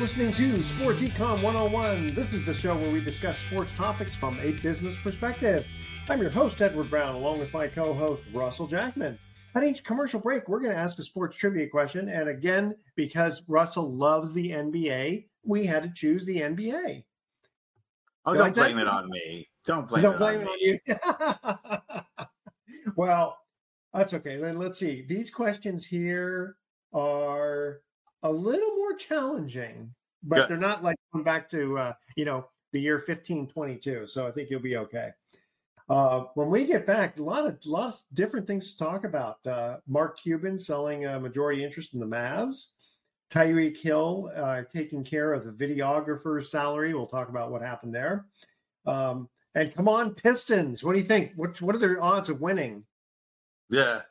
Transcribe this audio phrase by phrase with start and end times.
[0.00, 2.14] Listening to Sports Econ 101.
[2.14, 5.68] This is the show where we discuss sports topics from a business perspective.
[6.08, 9.18] I'm your host, Edward Brown, along with my co host, Russell Jackman.
[9.54, 12.08] At each commercial break, we're going to ask a sports trivia question.
[12.08, 17.04] And again, because Russell loves the NBA, we had to choose the NBA.
[18.24, 18.86] Oh, You don't like blame that?
[18.86, 19.50] it on me.
[19.66, 20.94] Don't blame Don't it blame on it me.
[20.94, 22.00] on
[22.86, 22.92] you.
[22.96, 23.36] well,
[23.92, 24.38] that's okay.
[24.38, 25.04] Then let's see.
[25.06, 26.56] These questions here
[26.94, 27.80] are
[28.22, 30.48] a little more challenging, but Good.
[30.48, 34.06] they're not like going back to uh, you know the year fifteen twenty two.
[34.06, 35.10] So I think you'll be okay.
[35.88, 39.44] Uh, when we get back, a lot of lot of different things to talk about.
[39.46, 42.66] Uh, Mark Cuban selling a majority interest in the Mavs.
[43.30, 46.94] Tyreek Hill uh, taking care of the videographer's salary.
[46.94, 48.26] We'll talk about what happened there.
[48.86, 50.82] Um, and come on, Pistons.
[50.82, 51.32] What do you think?
[51.36, 52.84] What what are their odds of winning?
[53.68, 54.02] Yeah.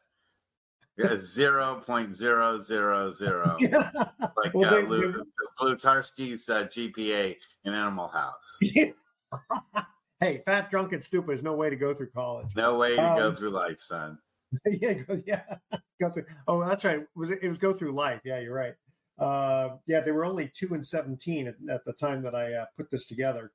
[0.99, 3.55] Yeah, zero point zero zero zero.
[3.59, 3.89] Yeah.
[4.37, 5.23] Like Well, uh, they- Lu-
[5.59, 8.57] Blutarsky's uh, GPA in Animal House.
[10.19, 12.47] hey, fat, drunk, and stupid is no way to go through college.
[12.55, 14.17] No way to go Um, through life, son.
[14.65, 15.43] yeah, go, yeah.
[16.01, 16.25] Go through.
[16.47, 17.05] Oh, that's right.
[17.15, 17.39] Was it?
[17.43, 18.21] It was go through life.
[18.25, 18.73] Yeah, you're right.
[19.19, 22.65] Uh, yeah, they were only two and seventeen at, at the time that I uh,
[22.77, 23.51] put this together.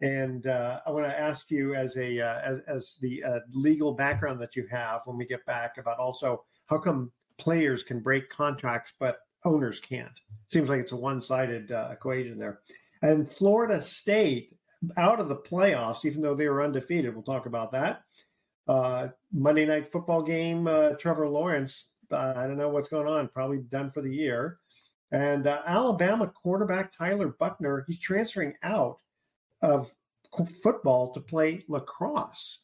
[0.00, 3.92] And uh, I want to ask you, as a uh, as, as the uh, legal
[3.92, 8.28] background that you have, when we get back, about also how come players can break
[8.30, 10.20] contracts but owners can't?
[10.48, 12.60] Seems like it's a one-sided uh, equation there.
[13.02, 14.56] And Florida State
[14.96, 17.14] out of the playoffs, even though they were undefeated.
[17.14, 18.02] We'll talk about that.
[18.66, 20.66] Uh, Monday night football game.
[20.66, 21.86] Uh, Trevor Lawrence.
[22.10, 23.28] Uh, I don't know what's going on.
[23.28, 24.58] Probably done for the year.
[25.10, 27.84] And uh, Alabama quarterback Tyler Buchner.
[27.86, 28.98] He's transferring out
[29.62, 29.90] of
[30.62, 32.60] football to play lacrosse.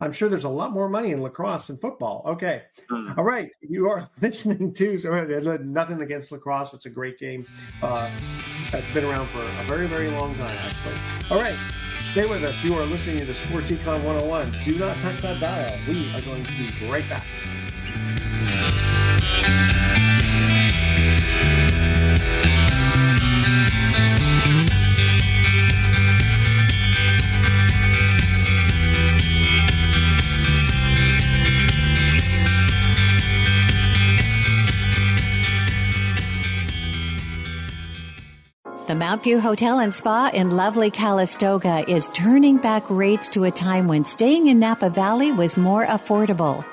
[0.00, 2.22] I'm sure there's a lot more money in lacrosse than football.
[2.26, 2.62] Okay.
[2.90, 3.16] Mm.
[3.16, 3.50] All right.
[3.62, 6.74] You are listening to so, uh, nothing against lacrosse.
[6.74, 7.46] It's a great game.
[7.82, 8.10] Uh,
[8.72, 10.96] it's been around for a very, very long time, actually.
[11.30, 11.56] All right.
[12.04, 12.62] Stay with us.
[12.62, 14.54] You are listening to Sports Econ 101.
[14.64, 15.78] Do not touch that dial.
[15.88, 17.26] We are going to be right back.
[39.06, 43.52] The Mount View Hotel and Spa in lovely Calistoga is turning back rates to a
[43.52, 46.64] time when staying in Napa Valley was more affordable.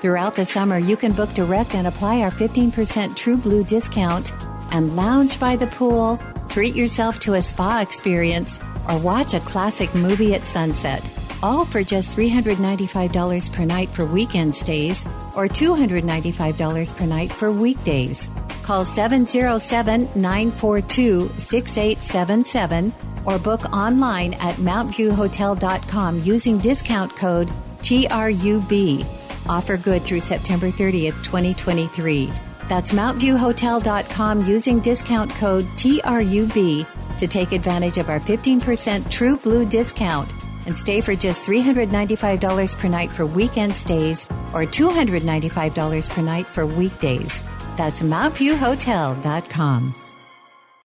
[0.00, 4.32] Throughout the summer, you can book direct and apply our 15% True Blue discount
[4.70, 8.58] and lounge by the pool, treat yourself to a spa experience,
[8.88, 11.06] or watch a classic movie at sunset.
[11.42, 15.04] All for just $395 per night for weekend stays
[15.36, 18.28] or $295 per night for weekdays.
[18.62, 22.92] Call 707 942 6877
[23.24, 27.48] or book online at MountViewHotel.com using discount code
[27.82, 29.04] TRUB.
[29.48, 32.32] Offer good through September 30th, 2023.
[32.68, 36.86] That's MountViewHotel.com using discount code TRUB
[37.18, 40.32] to take advantage of our 15% True Blue discount
[40.66, 46.66] and stay for just $395 per night for weekend stays or $295 per night for
[46.66, 47.42] weekdays.
[47.76, 50.01] That's MountViewHotel.com.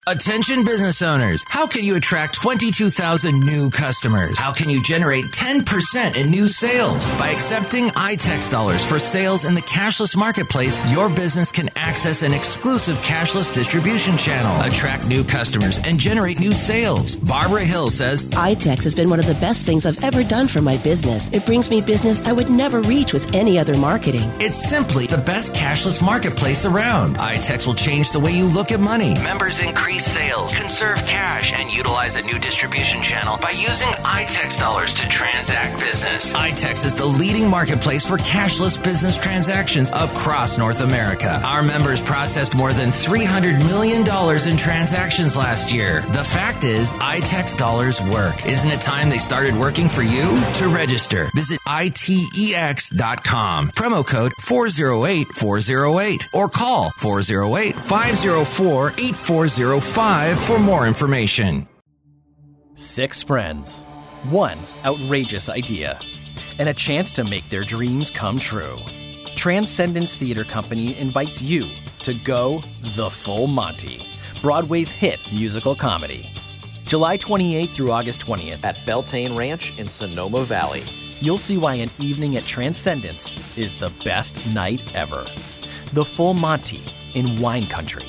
[0.09, 1.43] Attention business owners.
[1.49, 4.39] How can you attract 22,000 new customers?
[4.39, 7.13] How can you generate 10% in new sales?
[7.15, 12.33] By accepting iTex dollars for sales in the cashless marketplace, your business can access an
[12.33, 17.17] exclusive cashless distribution channel, attract new customers, and generate new sales.
[17.17, 20.61] Barbara Hill says, iTex has been one of the best things I've ever done for
[20.61, 21.29] my business.
[21.33, 24.31] It brings me business I would never reach with any other marketing.
[24.39, 27.17] It's simply the best cashless marketplace around.
[27.17, 29.13] iTex will change the way you look at money.
[29.15, 34.93] Members increase sales, conserve cash, and utilize a new distribution channel by using iTex dollars
[34.93, 36.33] to transact business.
[36.33, 41.41] iTex is the leading marketplace for cashless business transactions across North America.
[41.43, 46.01] Our members processed more than $300 million in transactions last year.
[46.13, 48.45] The fact is, iTex dollars work.
[48.45, 50.23] Isn't it time they started working for you?
[50.55, 53.69] To register, visit itex.com.
[53.71, 56.91] Promo code 408-408 or call
[59.87, 61.67] 408-504-8405 for more information.
[62.75, 63.81] Six friends,
[64.29, 65.99] one outrageous idea,
[66.59, 68.77] and a chance to make their dreams come true.
[69.35, 71.67] Transcendence Theater Company invites you
[72.03, 72.61] to go
[72.95, 74.05] the full Monty,
[74.41, 76.29] Broadway's hit musical comedy.
[76.85, 80.83] July 28th through August 20th at Beltane Ranch in Sonoma Valley.
[81.19, 85.25] You'll see why an evening at Transcendence is the best night ever.
[85.93, 86.83] The Full Monty
[87.13, 88.05] in Wine Country.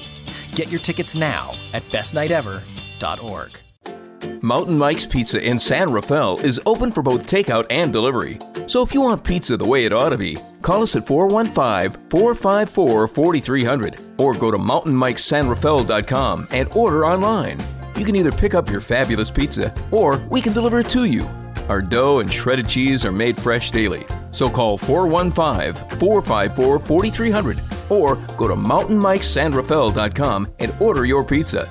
[0.58, 3.50] Get your tickets now at bestnightever.org.
[4.42, 8.40] Mountain Mike's Pizza in San Rafael is open for both takeout and delivery.
[8.66, 12.08] So if you want pizza the way it ought to be, call us at 415
[12.10, 17.58] 454 4300 or go to mountainmikesanrafael.com and order online.
[17.96, 21.22] You can either pick up your fabulous pizza or we can deliver it to you.
[21.68, 24.06] Our dough and shredded cheese are made fresh daily.
[24.32, 27.60] So call 415 454 4300
[27.90, 31.68] or go to mountainmikesanrafael.com and order your pizza.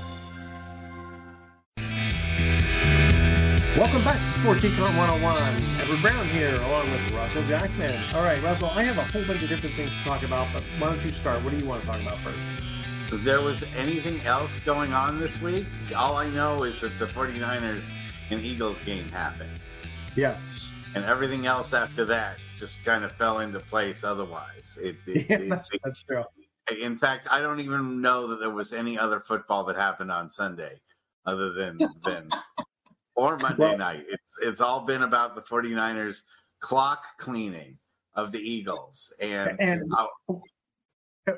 [3.78, 5.80] Welcome back to Sports Econ 101.
[5.80, 8.04] Edward Brown here, along with Russell Jackman.
[8.16, 10.64] All right, Russell, I have a whole bunch of different things to talk about, but
[10.80, 11.44] why don't you start?
[11.44, 12.46] What do you want to talk about first?
[13.14, 17.06] If there was anything else going on this week, all I know is that the
[17.06, 17.92] 49ers
[18.32, 19.52] and Eagles game happened.
[20.18, 20.36] Yeah.
[20.96, 24.80] And everything else after that just kind of fell into place otherwise.
[24.82, 26.24] It, it, yeah, it, that's, that's true.
[26.82, 30.30] In fact, I don't even know that there was any other football that happened on
[30.30, 30.82] Sunday
[31.26, 32.30] other than than
[33.16, 34.06] or Monday well, night.
[34.10, 36.24] It's it's all been about the 49ers
[36.60, 37.78] clock cleaning
[38.16, 39.14] of the Eagles.
[39.22, 39.84] And and,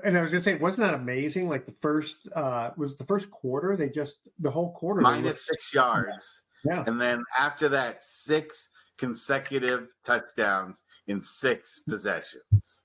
[0.04, 1.50] and I was gonna say, wasn't that amazing?
[1.50, 5.74] Like the first uh was the first quarter, they just the whole quarter minus six
[5.74, 6.44] yards.
[6.66, 6.84] Yeah.
[6.88, 12.84] And then after that, six consecutive touchdowns in six possessions.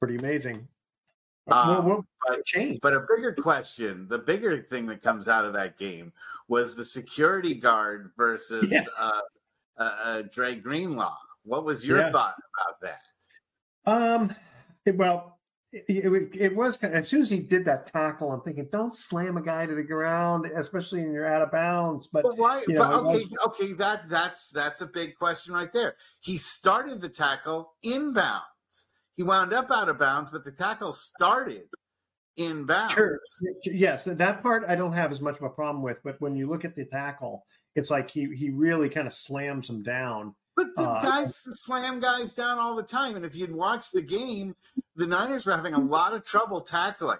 [0.00, 0.66] Pretty amazing.
[1.50, 5.52] Um, what, what but, but a bigger question, the bigger thing that comes out of
[5.54, 6.12] that game
[6.48, 8.84] was the security guard versus yeah.
[8.98, 9.20] uh,
[9.78, 11.16] uh, uh, Dre Greenlaw.
[11.44, 12.12] What was your yeah.
[12.12, 13.90] thought about that?
[13.90, 14.34] Um,
[14.84, 15.38] it, well,
[15.72, 19.36] it, it, it, was as soon as he did that tackle, I'm thinking, don't slam
[19.36, 22.08] a guy to the ground, especially when you're out of bounds.
[22.08, 22.62] But, but why?
[22.66, 25.94] You know, but okay, was, okay, that that's that's a big question right there.
[26.20, 28.42] He started the tackle inbound.
[29.16, 31.64] He wound up out of bounds, but the tackle started
[32.36, 32.94] in bounds.
[32.94, 33.20] Sure.
[33.64, 35.98] Yes, that part I don't have as much of a problem with.
[36.02, 37.44] But when you look at the tackle,
[37.76, 40.34] it's like he he really kind of slams him down.
[40.60, 43.16] But the uh, guys slam guys down all the time.
[43.16, 44.56] And if you'd watched the game,
[44.94, 47.18] the Niners were having a lot of trouble tackling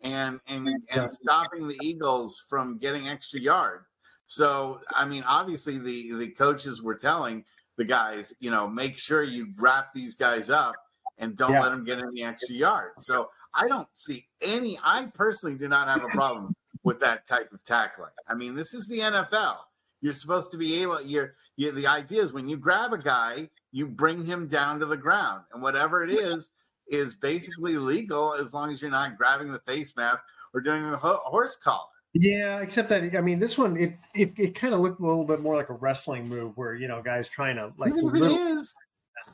[0.00, 3.84] and and and stopping the Eagles from getting extra yards.
[4.24, 7.44] So I mean, obviously the the coaches were telling
[7.76, 10.74] the guys, you know, make sure you wrap these guys up
[11.18, 11.62] and don't yeah.
[11.62, 13.04] let them get any extra yards.
[13.04, 14.78] So I don't see any.
[14.82, 18.12] I personally do not have a problem with that type of tackling.
[18.26, 19.56] I mean, this is the NFL.
[20.00, 21.02] You're supposed to be able.
[21.02, 24.86] You're, you're the idea is when you grab a guy, you bring him down to
[24.86, 26.52] the ground, and whatever it is
[26.86, 30.22] is basically legal as long as you're not grabbing the face mask
[30.54, 31.82] or doing a horse collar.
[32.14, 35.24] Yeah, except that I mean, this one it it, it kind of looked a little
[35.24, 37.92] bit more like a wrestling move where you know guys trying to like.
[37.92, 38.72] Even if it is,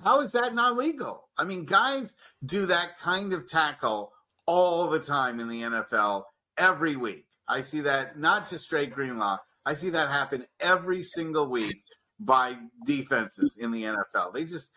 [0.03, 1.29] how is that not legal?
[1.37, 4.13] I mean, guys do that kind of tackle
[4.47, 6.25] all the time in the NFL
[6.57, 7.27] every week.
[7.47, 9.39] I see that not just straight Greenlaw.
[9.67, 11.84] I see that happen every single week
[12.21, 12.57] by
[12.87, 14.33] defenses in the NFL.
[14.33, 14.73] They just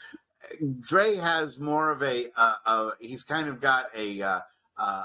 [0.79, 4.39] Dre has more of a uh, uh, he's kind of got a uh,
[4.77, 5.03] uh,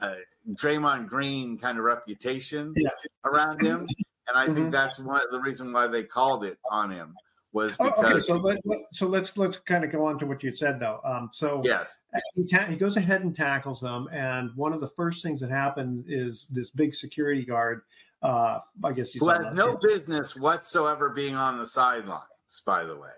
[0.00, 0.14] uh
[0.52, 2.88] Draymond Green kind of reputation yeah.
[3.24, 3.86] around him,
[4.28, 4.54] and I mm-hmm.
[4.54, 7.14] think that's one of the reason why they called it on him
[7.52, 10.26] was Oh, because okay, so let, let- so let's let's kind of go on to
[10.26, 11.00] what you said though.
[11.04, 11.98] Um, so yes,
[12.34, 15.50] he, ta- he goes ahead and tackles them, and one of the first things that
[15.50, 17.82] happens is this big security guard.
[18.22, 22.24] Uh, I guess he's who has no business whatsoever being on the sidelines.
[22.66, 23.10] By the way,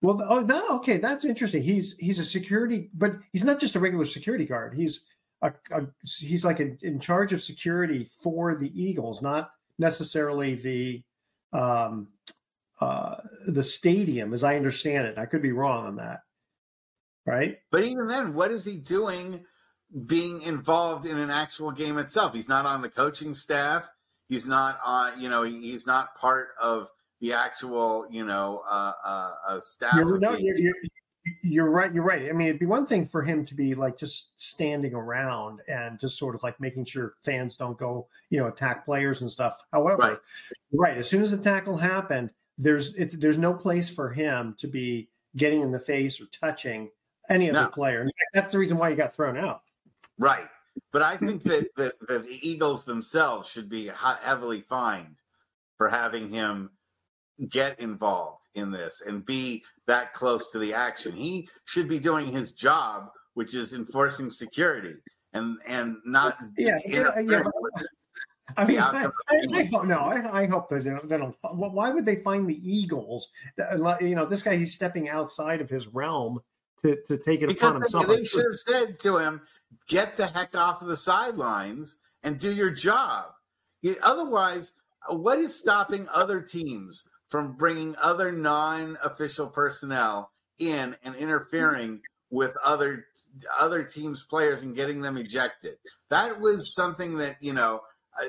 [0.00, 1.62] Well, oh, that, okay, that's interesting.
[1.62, 4.74] He's he's a security, but he's not just a regular security guard.
[4.74, 5.00] He's
[5.42, 11.02] a, a he's like in, in charge of security for the Eagles, not necessarily the
[11.52, 12.08] um,
[12.80, 13.16] uh,
[13.48, 15.18] the stadium, as I understand it.
[15.18, 16.20] I could be wrong on that.
[17.26, 17.58] Right?
[17.70, 19.44] but even then, what is he doing?
[20.06, 22.34] Being involved in an actual game itself.
[22.34, 23.90] He's not on the coaching staff.
[24.28, 25.20] He's not on.
[25.20, 26.88] You know, he's not part of
[27.20, 28.06] the actual.
[28.10, 29.96] You know, uh, uh, uh staff.
[29.96, 30.74] You're, no, you're, you're,
[31.42, 31.92] you're right.
[31.92, 32.28] You're right.
[32.28, 35.98] I mean, it'd be one thing for him to be like just standing around and
[35.98, 39.64] just sort of like making sure fans don't go, you know, attack players and stuff.
[39.72, 40.18] However, Right.
[40.72, 44.66] right, as soon as the tackle happened, there's it, there's no place for him to
[44.66, 46.90] be getting in the face or touching
[47.28, 47.68] any other No.
[47.68, 48.02] player.
[48.02, 49.62] In fact, that's the reason why he got thrown out.
[50.20, 50.46] Right.
[50.92, 55.16] But I think that, that the Eagles themselves should be heavily fined
[55.76, 56.70] for having him
[57.48, 61.12] get involved in this and be that close to the action.
[61.12, 64.94] He should be doing his job, which is enforcing security
[65.32, 67.42] and and not Yeah, yeah, yeah.
[68.56, 69.98] I mean, I, I, I hope no.
[69.98, 71.36] I, I hope that they don't, they don't.
[71.52, 73.30] Why would they find the Eagles?
[74.00, 76.40] You know, this guy he's stepping outside of his realm
[76.82, 78.06] to, to take it because upon himself.
[78.06, 79.42] they should have said to him,
[79.88, 83.26] "Get the heck off of the sidelines and do your job."
[84.02, 84.74] Otherwise,
[85.08, 93.06] what is stopping other teams from bringing other non-official personnel in and interfering with other
[93.58, 95.76] other teams' players and getting them ejected?
[96.10, 97.82] That was something that you know.
[98.20, 98.26] uh,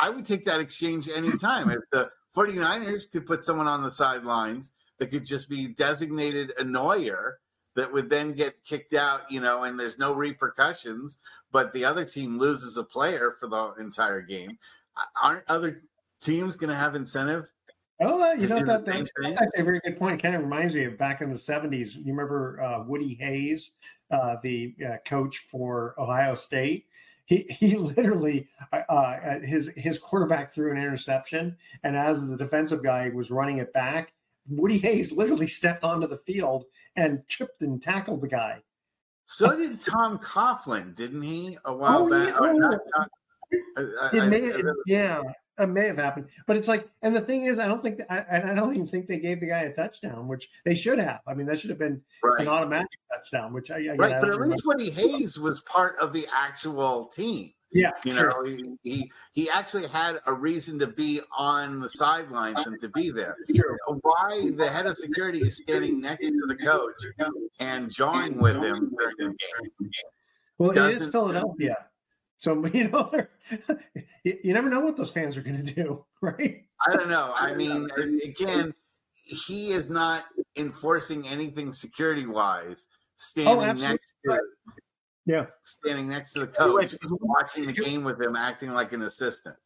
[0.00, 1.70] I would take that exchange anytime.
[1.70, 7.34] If the 49ers could put someone on the sidelines that could just be designated annoyer
[7.76, 11.20] that would then get kicked out, you know, and there's no repercussions,
[11.52, 14.58] but the other team loses a player for the entire game.
[15.22, 15.80] Aren't other
[16.20, 17.52] teams going to have incentive?
[18.00, 19.08] Oh, uh, you know that, that's, thing?
[19.22, 20.20] that's actually a very good point.
[20.20, 21.94] It kind of reminds me of back in the '70s.
[21.94, 23.72] You remember uh, Woody Hayes,
[24.12, 26.86] uh, the uh, coach for Ohio State?
[27.26, 32.84] He he literally uh, uh, his his quarterback threw an interception, and as the defensive
[32.84, 34.12] guy was running it back,
[34.50, 36.64] Woody Hayes literally stepped onto the field
[36.96, 38.62] and tripped and tackled the guy.
[39.24, 41.58] So did Tom Coughlin, didn't he?
[41.64, 42.28] A while Oh, back.
[42.28, 42.38] yeah.
[42.40, 43.06] Oh, not Tom-
[43.76, 43.80] I-
[44.12, 45.22] I- It may, I- yeah,
[45.58, 48.18] it may have happened, but it's like, and the thing is, I don't think, I,
[48.18, 51.20] and I don't even think they gave the guy a touchdown, which they should have.
[51.26, 52.40] I mean, that should have been Right.
[52.42, 56.26] an automatic touchdown, which I, right, but at least Woody Hayes was part of the
[56.32, 57.52] actual team.
[57.72, 58.30] Yeah, You sure.
[58.30, 62.88] know, he, he he actually had a reason to be on the sidelines and to
[62.88, 63.36] be there.
[63.54, 63.78] Sure.
[64.02, 66.94] Why the head of security is standing next to the coach
[67.60, 69.90] and jawing with him during the game?
[70.58, 71.76] Well, it is Philadelphia,
[72.38, 73.10] so you know,
[74.24, 76.64] you, you never know what those fans are going to do, right?
[76.86, 77.32] I don't know.
[77.36, 77.88] I mean,
[78.24, 78.74] again,
[79.24, 80.24] he is not
[80.56, 82.86] enforcing anything security wise.
[82.90, 84.40] Oh, standing Oh, next to
[85.28, 89.56] Yeah, standing next to the coach, watching the game with him, acting like an assistant.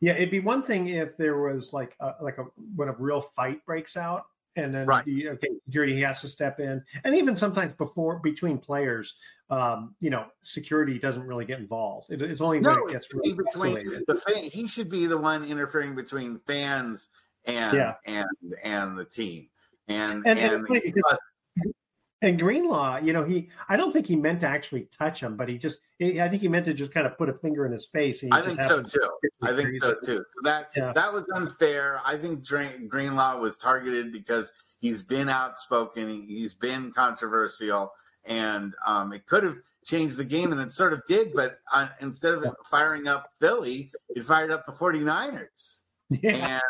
[0.00, 0.14] yeah.
[0.14, 2.44] It'd be one thing if there was like a, like a
[2.74, 4.24] when a real fight breaks out,
[4.56, 5.04] and then Right.
[5.04, 9.14] the okay security has to step in, and even sometimes before between players,
[9.48, 12.10] um, you know, security doesn't really get involved.
[12.10, 14.06] It, it's only when it gets it's really between escalated.
[14.06, 14.42] the fan.
[14.44, 17.10] He should be the one interfering between fans
[17.44, 17.94] and Yeah.
[18.06, 18.26] and
[18.64, 19.48] and the team.
[19.86, 21.18] And And- and, and it's because-
[22.22, 25.48] And Greenlaw, you know, he I don't think he meant to actually touch him, but
[25.48, 27.86] he just I think he meant to just kind of put a finger in his
[27.86, 28.22] face.
[28.22, 29.10] And I think so too.
[29.42, 30.24] I think so too.
[30.28, 30.92] So that Yeah.
[30.94, 32.00] that was unfair.
[32.04, 37.92] I think Greenlaw was targeted because he's been outspoken, he- he's been controversial,
[38.24, 41.32] and um, it could have changed the game, and it sort of did.
[41.34, 45.82] But uh, instead of firing up Philly, it fired up the 49ers.
[46.10, 46.54] Yeah.
[46.54, 46.62] and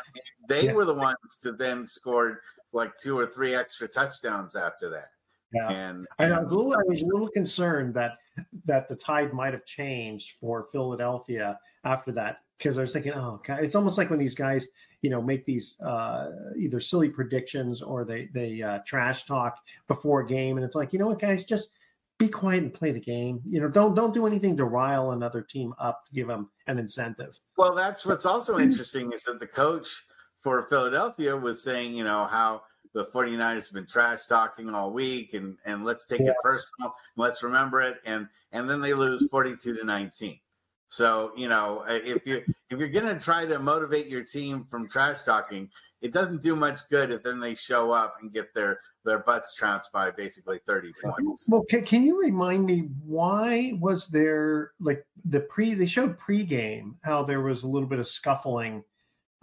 [0.48, 0.72] they Yeah.
[0.74, 2.38] were the ones that then scored
[2.72, 5.08] like two or three extra touchdowns after that.
[5.52, 5.70] Yeah.
[5.70, 8.18] And, I, I, was a little, I was a little concerned that
[8.64, 13.40] that the tide might have changed for Philadelphia after that because I was thinking, oh,
[13.46, 14.68] God, it's almost like when these guys,
[15.02, 20.20] you know, make these uh, either silly predictions or they they uh, trash talk before
[20.20, 21.70] a game, and it's like, you know what, guys, just
[22.18, 23.40] be quiet and play the game.
[23.48, 26.78] You know, don't don't do anything to rile another team up to give them an
[26.78, 27.40] incentive.
[27.56, 30.06] well, that's what's also interesting is that the coach
[30.38, 32.62] for Philadelphia was saying, you know, how
[32.92, 36.30] the 49ers have been trash talking all week and and let's take Yeah.
[36.30, 40.38] it personal, let's remember it and and then they lose 42 to 19.
[40.86, 44.88] So, you know, if you if you're going to try to motivate your team from
[44.88, 45.70] trash talking,
[46.02, 49.54] it doesn't do much good if then they show up and get their their butts
[49.54, 51.46] trounced by basically 30 uh, points.
[51.48, 56.94] Well, can, can you remind me why was there like the pre they showed pregame
[57.04, 58.82] how there was a little bit of scuffling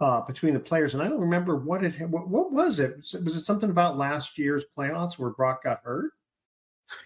[0.00, 3.36] uh, between the players, and I don't remember what it what, what was it was
[3.36, 6.12] it something about last year's playoffs where Brock got hurt?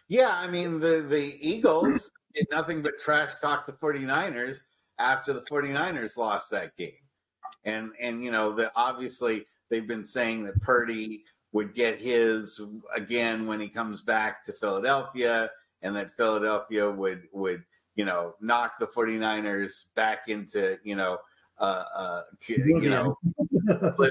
[0.09, 4.63] Yeah, I mean the the Eagles did nothing but trash talk the 49ers
[4.99, 6.93] after the 49ers lost that game
[7.65, 12.61] and and you know that obviously they've been saying that Purdy would get his
[12.95, 15.51] again when he comes back to Philadelphia,
[15.83, 21.19] and that Philadelphia would would you know knock the 49ers back into you know
[21.63, 23.17] uh, uh, you know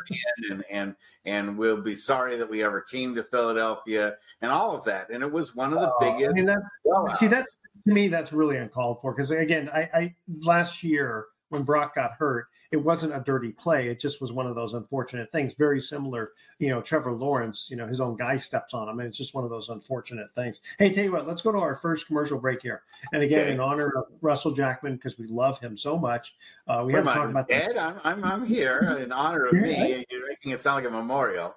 [0.49, 4.85] and and and we'll be sorry that we ever came to Philadelphia and all of
[4.85, 5.09] that.
[5.09, 8.31] And it was one of the biggest I mean, that, see that's to me that's
[8.31, 13.13] really uncalled for because again I, I last year when Brock got hurt it wasn't
[13.13, 13.89] a dirty play.
[13.89, 15.53] It just was one of those unfortunate things.
[15.53, 19.09] Very similar, you know, Trevor Lawrence, you know, his own guy steps on him, and
[19.09, 20.61] it's just one of those unfortunate things.
[20.79, 22.83] Hey, tell you what, let's go to our first commercial break here.
[23.11, 23.51] And again, okay.
[23.51, 26.33] in honor of Russell Jackman, because we love him so much,
[26.67, 27.71] uh, we have to talk about that.
[27.71, 30.05] Ed, I'm, I'm, I'm here in honor of me.
[30.09, 31.55] You're making it sound like a memorial.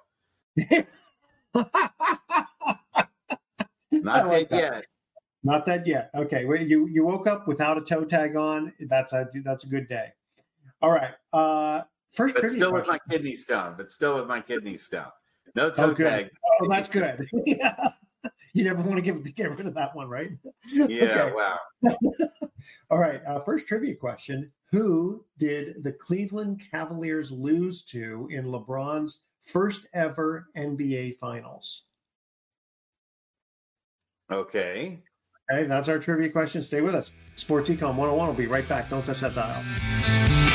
[3.91, 4.85] Not like dead yet.
[5.43, 6.09] Not that yet.
[6.13, 8.73] Okay, well, you you woke up without a toe tag on.
[8.79, 10.11] That's a that's a good day.
[10.85, 11.15] All right.
[11.33, 11.81] Uh,
[12.13, 12.73] first, but still question.
[12.73, 13.73] with my kidney stone.
[13.75, 15.07] But still with my kidney stone.
[15.55, 16.29] No toe oh, tag.
[16.61, 17.27] Oh, that's good.
[17.45, 17.75] yeah.
[18.53, 20.29] You never want to give get rid of that one, right?
[20.69, 21.33] Yeah.
[21.33, 21.59] Wow.
[22.89, 23.19] All right.
[23.27, 30.47] Uh, first trivia question: Who did the Cleveland Cavaliers lose to in LeBron's first ever
[30.55, 31.83] NBA Finals?
[34.31, 35.01] Okay.
[35.51, 36.63] Okay, that's our trivia question.
[36.63, 37.11] Stay with us.
[37.35, 38.89] Sports Econ 101 will be right back.
[38.89, 40.54] Don't touch that dial.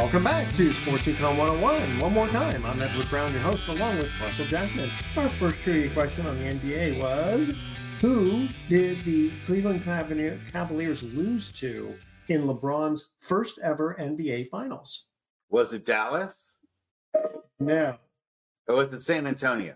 [0.00, 1.98] Welcome back to Sports Econ 101.
[1.98, 4.90] One more time, I'm Edward Brown, your host, along with Russell Jackman.
[5.14, 7.52] Our first trivia question on the NBA was
[8.00, 11.94] Who did the Cleveland Cavaliers lose to
[12.28, 15.04] in LeBron's first ever NBA Finals?
[15.50, 16.60] Was it Dallas?
[17.60, 17.98] No.
[18.68, 19.74] Or was it San Antonio?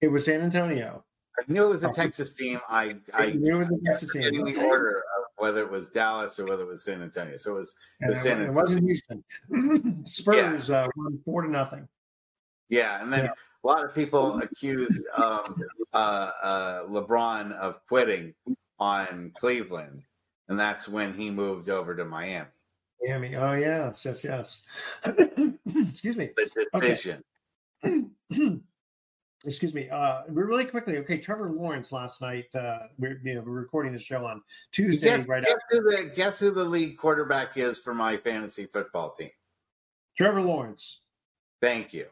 [0.00, 1.02] It was San Antonio.
[1.36, 1.92] I knew it was a oh.
[1.92, 2.60] Texas team.
[2.68, 4.22] I, I knew it was a Texas team.
[4.22, 5.02] Getting the order
[5.36, 7.36] whether it was Dallas or whether it was San Antonio.
[7.36, 8.50] So it was, it was San Antonio.
[8.50, 9.24] It wasn't Houston.
[10.06, 11.88] Spurs uh, won four to nothing.
[12.68, 13.32] Yeah, and then Yeah.
[13.62, 15.96] a lot of people accused um, uh,
[16.42, 18.34] uh, LeBron of quitting
[18.78, 20.02] on Cleveland,
[20.48, 22.48] and that's when he moved over to Miami.
[23.06, 23.36] Miami.
[23.36, 24.62] Oh yes, yes, yes.
[25.04, 26.30] Excuse me.
[26.36, 26.96] The Okay.
[29.46, 29.88] Excuse me.
[29.88, 30.98] Uh, really quickly.
[30.98, 32.46] Okay, Trevor Lawrence last night.
[32.54, 35.82] Uh, we're you know we're recording the show on Tuesday, Guess, right guess after.
[35.82, 39.30] who the guess who the lead quarterback is for my fantasy football team?
[40.16, 41.00] Trevor Lawrence.
[41.62, 42.06] Thank you.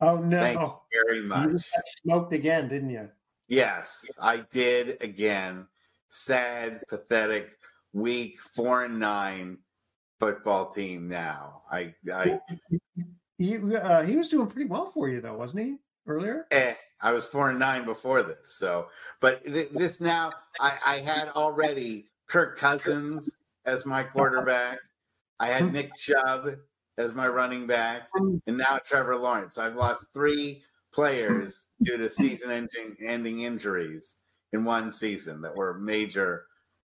[0.00, 0.38] Oh no!
[0.40, 0.72] Thank you
[1.06, 1.50] very You much.
[1.52, 1.70] just
[2.02, 3.08] smoked again, didn't you?
[3.46, 5.66] Yes, I did again.
[6.10, 7.50] Sad, pathetic,
[7.92, 9.58] weak, four and nine
[10.18, 11.06] football team.
[11.08, 12.40] Now, I, I,
[13.38, 15.76] He uh, he was doing pretty well for you though, wasn't he?
[16.08, 16.46] Earlier.
[16.50, 18.54] eh, I was four and nine before this.
[18.56, 18.88] So,
[19.20, 24.78] but th- this now, I, I had already Kirk Cousins as my quarterback.
[25.38, 26.48] I had Nick Chubb
[26.96, 28.08] as my running back,
[28.46, 29.58] and now Trevor Lawrence.
[29.58, 34.16] I've lost three players due to season-ending ending injuries
[34.52, 36.46] in one season that were major,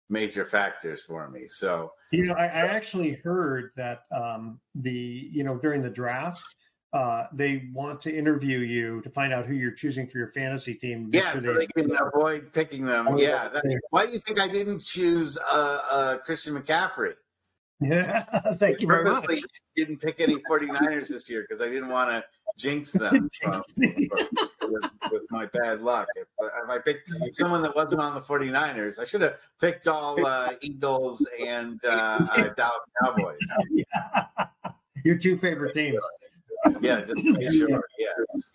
[0.10, 1.48] major factors for me.
[1.50, 4.92] So, You know, I, I actually heard that um, the
[5.32, 6.46] you know during the draft,
[6.94, 10.74] uh, they want to interview you to find out who you're choosing for your fantasy
[10.74, 11.10] team.
[11.14, 13.08] Yeah, sure so they can avoid picking them.
[13.10, 13.28] Oh, Yeah.
[13.28, 13.50] yeah.
[13.50, 17.14] That, why do you think I didn't choose uh, uh, Christian McCaffrey?
[17.80, 18.24] Yeah,
[18.60, 19.30] thank you very much.
[19.76, 22.24] Didn't pick any 49ers this year because I didn't want to
[22.58, 26.08] jinx them from, with, with my bad luck.
[26.16, 30.26] If, if I picked someone that wasn't on the 49ers, I should have picked all
[30.26, 33.38] uh, Eagles and uh, uh, Dallas Cowboys.
[35.04, 36.04] Your two favorite teams.
[36.82, 37.84] Yeah, just to be sure.
[37.98, 38.52] Yes.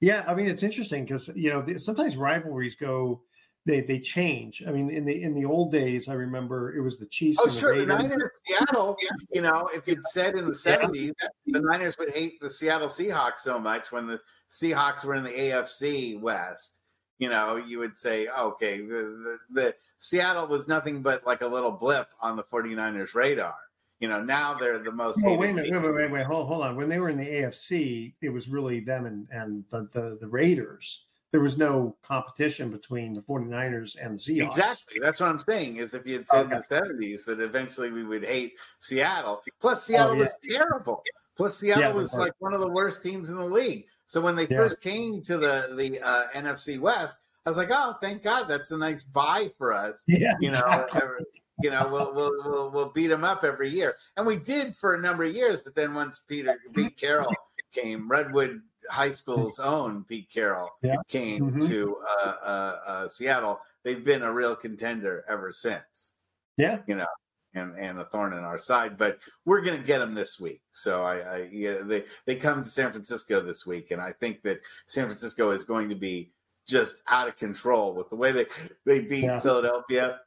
[0.00, 3.22] Yeah, I mean it's interesting because you know sometimes rivalries go
[3.66, 4.62] they they change.
[4.66, 7.38] I mean in the in the old days, I remember it was the Chiefs.
[7.40, 7.74] Oh, and the sure.
[7.74, 8.02] The Raiders.
[8.02, 8.96] Niners, Seattle,
[9.32, 11.12] you know, if you'd said in the 70s,
[11.46, 15.30] the Niners would hate the Seattle Seahawks so much when the Seahawks were in the
[15.30, 16.80] AFC West,
[17.18, 21.46] you know, you would say, okay, the, the, the Seattle was nothing but like a
[21.46, 23.56] little blip on the 49ers radar.
[24.00, 26.46] You know, now they're the most Oh, wait a minute, wait, wait, wait, wait, hold,
[26.46, 26.76] hold on.
[26.76, 30.28] When they were in the AFC, it was really them and, and the, the, the
[30.28, 31.04] Raiders.
[31.32, 34.46] There was no competition between the 49ers and the Seahawks.
[34.46, 34.98] Exactly.
[35.00, 35.76] That's what I'm saying.
[35.76, 39.42] Is if you had said in the 70s that eventually we would hate Seattle.
[39.60, 40.18] Plus, Seattle Oh, yeah.
[40.20, 41.02] was terrible.
[41.36, 43.84] Plus, Seattle Yeah, was like one of the worst teams in the league.
[44.06, 44.56] So when they Yeah.
[44.56, 48.70] first came to the the uh, NFC West, I was like, oh, thank God, that's
[48.70, 50.04] a nice buy for us.
[50.08, 51.24] Yeah, You know, exactly.
[51.62, 54.94] You know, we'll, we'll we'll we'll beat them up every year, and we did for
[54.94, 55.60] a number of years.
[55.60, 57.32] But then once Peter Pete Carroll
[57.72, 60.96] came, Redwood High School's own Pete Carroll Yeah.
[61.08, 61.68] came Mhm.
[61.68, 63.60] to uh, uh, uh, Seattle.
[63.84, 66.14] They've been a real contender ever since.
[66.56, 66.78] Yeah.
[66.86, 67.06] You know,
[67.54, 68.96] and and a thorn in our side.
[68.96, 70.62] But we're going to get them this week.
[70.70, 74.42] So I, I yeah, they they come to San Francisco this week, and I think
[74.42, 76.32] that San Francisco is going to be
[76.66, 78.46] just out of control with the way they
[78.84, 79.40] they beat Yeah.
[79.40, 80.20] Philadelphia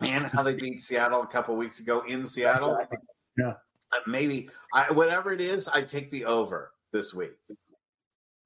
[0.00, 2.78] and how they beat Seattle a couple weeks ago in Seattle.
[3.36, 3.54] Yeah.
[3.92, 7.36] Uh, maybe I, whatever it is, I take the over this week.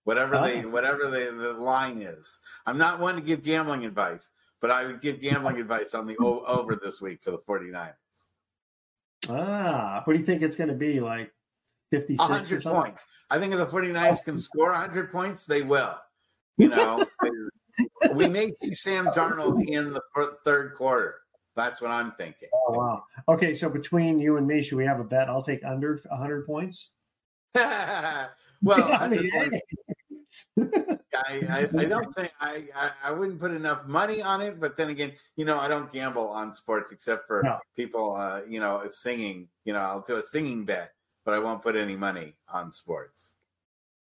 [0.05, 4.71] Whatever the whatever the, the line is, I'm not one to give gambling advice, but
[4.71, 7.95] I would give gambling advice on the o- over this week for the 49ers.
[9.29, 10.99] Ah, what do you think it's going to be?
[11.01, 11.33] Like
[11.91, 12.83] 56 100 something?
[12.83, 13.07] points.
[13.31, 15.97] I think if the 49ers can score 100 points, they will.
[16.59, 17.05] You know,
[18.13, 20.03] we may see Sam Darnold in the
[20.45, 21.22] third quarter.
[21.55, 22.49] That's what I'm thinking.
[22.55, 23.05] Oh, wow.
[23.29, 25.29] Okay, so between you and me, should we have a bet?
[25.29, 26.91] I'll take under 100 points.
[27.55, 28.29] well,
[28.65, 29.59] I mean, points.
[31.15, 34.79] I, I, I don't think I, I I wouldn't put enough money on it, but
[34.79, 37.59] then again, you know, I don't gamble on sports except for No.
[37.77, 39.49] people, uh, you know, singing.
[39.65, 40.93] You know, I'll do a singing bet
[41.25, 43.35] but I won't put any money on sports.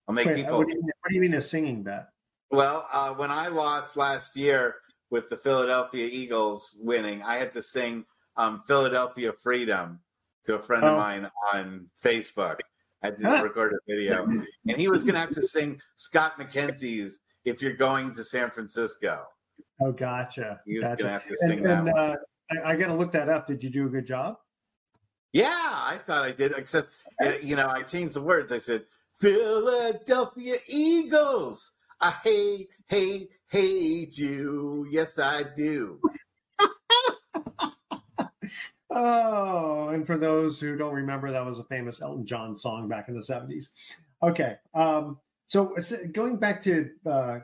[0.07, 0.59] I'll make Wait, people.
[0.59, 2.09] what, do you, mean- what do you mean a singing bet?
[2.51, 4.77] Well, uh, when I lost last year
[5.11, 8.05] with the Philadelphia Eagles winning, I had to sing
[8.37, 10.01] um, "Philadelphia Freedom"
[10.45, 10.89] to a friend Oh.
[10.93, 12.59] of mine on Facebook.
[13.03, 16.39] I had to record a video, and he was going to have to sing Scott
[16.39, 19.25] McKenzie's "If You're Going to San Francisco."
[19.81, 20.61] Oh, gotcha.
[20.67, 21.03] He was gotcha.
[21.03, 21.99] gonna have to And- sing that and, one.
[21.99, 22.17] Uh,
[22.65, 23.47] I, I got to look that up.
[23.47, 24.39] Did you do a good job?
[25.33, 26.53] Yeah, I thought I did.
[26.57, 26.89] Except,
[27.23, 28.51] uh, you know, I changed the words.
[28.51, 28.85] I said,
[29.21, 31.77] Philadelphia Eagles.
[32.01, 34.87] I hate, hate, hate you.
[34.91, 36.01] Yes, I do.
[38.91, 43.09] Oh, and for those who don't remember, that was a famous Elton John song back
[43.09, 43.69] in the 70s.
[44.23, 44.57] Okay.
[44.75, 45.77] Um, so
[46.13, 47.39] going back to uh,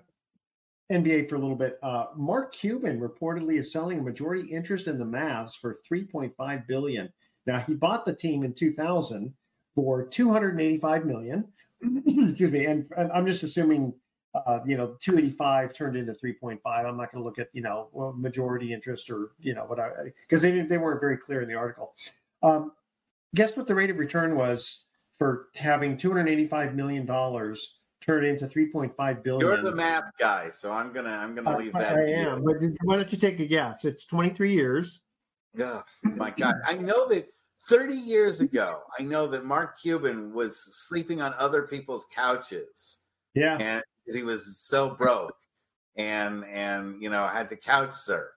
[0.90, 4.99] NBA for a little bit, uh, Mark Cuban reportedly is selling a majority interest in
[4.99, 7.12] the Mavs for 3.5 billion.
[7.47, 9.33] Now he bought the team in 2000
[9.75, 11.45] for 285 million.
[11.83, 13.93] Excuse me, and, and I'm just assuming
[14.35, 16.59] uh, you know, 285 turned into 3.5.
[16.64, 19.90] I'm not going to look at, you know, majority interest or, you know, what I,
[20.23, 21.94] because they, they weren't very clear in the article.
[22.42, 22.73] Um,
[23.35, 24.87] guess what the rate of return was
[25.18, 29.40] for having $285 million turned into 3.5 billion?
[29.40, 31.92] You're the math guy, so I'm gonna I'm gonna Uh, leave I, that.
[31.92, 32.16] I to you.
[32.16, 32.44] am.
[32.44, 33.85] But why don't you take a guess?
[33.85, 35.01] It's 23 years.
[35.61, 35.85] Oh,
[36.16, 36.57] my God.
[36.66, 37.29] I know that
[37.68, 42.99] 30 years ago, I know that Mark Cuban was sleeping on other people's couches.
[43.35, 43.57] Yeah.
[43.59, 45.37] And he was so broke
[45.97, 48.29] and, and, you know, had to couch surf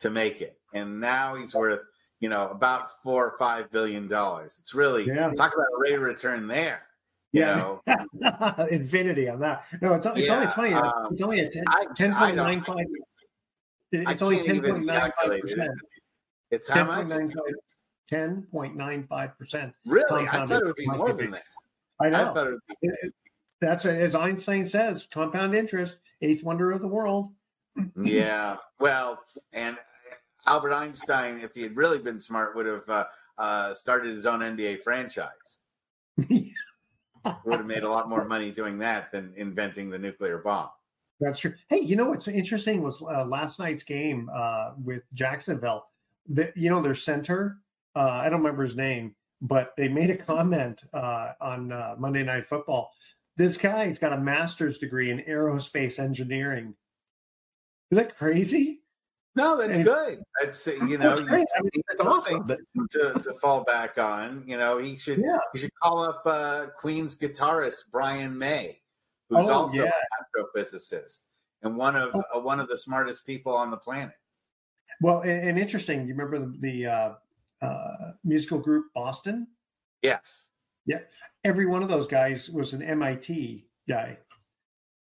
[0.00, 0.58] to make it.
[0.74, 1.80] And now he's worth,
[2.20, 4.58] you know, about four or five billion dollars.
[4.60, 5.30] It's really, Yeah.
[5.32, 6.82] talk about a rate of return there.
[7.32, 7.54] You Yeah.
[7.54, 7.82] know,
[8.70, 9.64] Infinity on that.
[9.80, 10.72] No, it's, it's only, Yeah, it's funny.
[10.74, 12.86] um, it's only a 10, I- I 10.95.
[14.06, 15.64] I It's only can't even calculate 10.95%.
[15.64, 15.70] it.
[16.50, 17.08] It's how much?
[18.10, 19.72] 10.95%.
[19.86, 20.28] Really?
[20.28, 21.42] I thought it would be more than that.
[22.00, 22.32] I know.
[22.34, 23.14] thought it would be It-
[23.60, 27.30] That's as Einstein says, compound interest, eighth wonder of the world.
[28.02, 28.56] yeah.
[28.78, 29.18] Well,
[29.54, 29.78] and
[30.46, 33.04] Albert Einstein, if he had really been smart, would have uh,
[33.38, 35.60] uh, started his own NBA franchise.
[36.18, 40.68] would have made a lot more money doing that than inventing the nuclear bomb.
[41.20, 41.54] That's true.
[41.68, 45.86] Hey, you know what's interesting was uh, last night's game uh, with Jacksonville.
[46.28, 47.58] The, you know their center.
[47.94, 52.22] Uh, I don't remember his name, but they made a comment uh, on uh, Monday
[52.22, 52.92] Night Football.
[53.36, 56.74] This guy's got a master's degree in aerospace engineering.
[57.90, 58.82] Is that crazy?
[59.34, 60.22] No, that's And- good.
[60.40, 61.46] That's you know, That's great.
[61.56, 62.46] I mean, that's awesome.
[62.46, 62.58] But
[62.92, 64.44] to, to fall back on.
[64.46, 65.38] You know, he should Yeah.
[65.52, 68.80] he should call up uh, Queen's guitarist Brian May,
[69.28, 69.84] who's Oh, also yeah.
[69.84, 71.20] an astrophysicist
[71.62, 74.14] and one of uh, one of the smartest people on the planet.
[75.02, 76.06] well, and, and interesting.
[76.08, 77.12] You remember the, the uh,
[77.60, 79.46] uh, musical group Boston?
[80.00, 80.52] Yes,
[80.86, 81.00] Yeah,
[81.44, 84.18] every one of those guys was an MIT guy.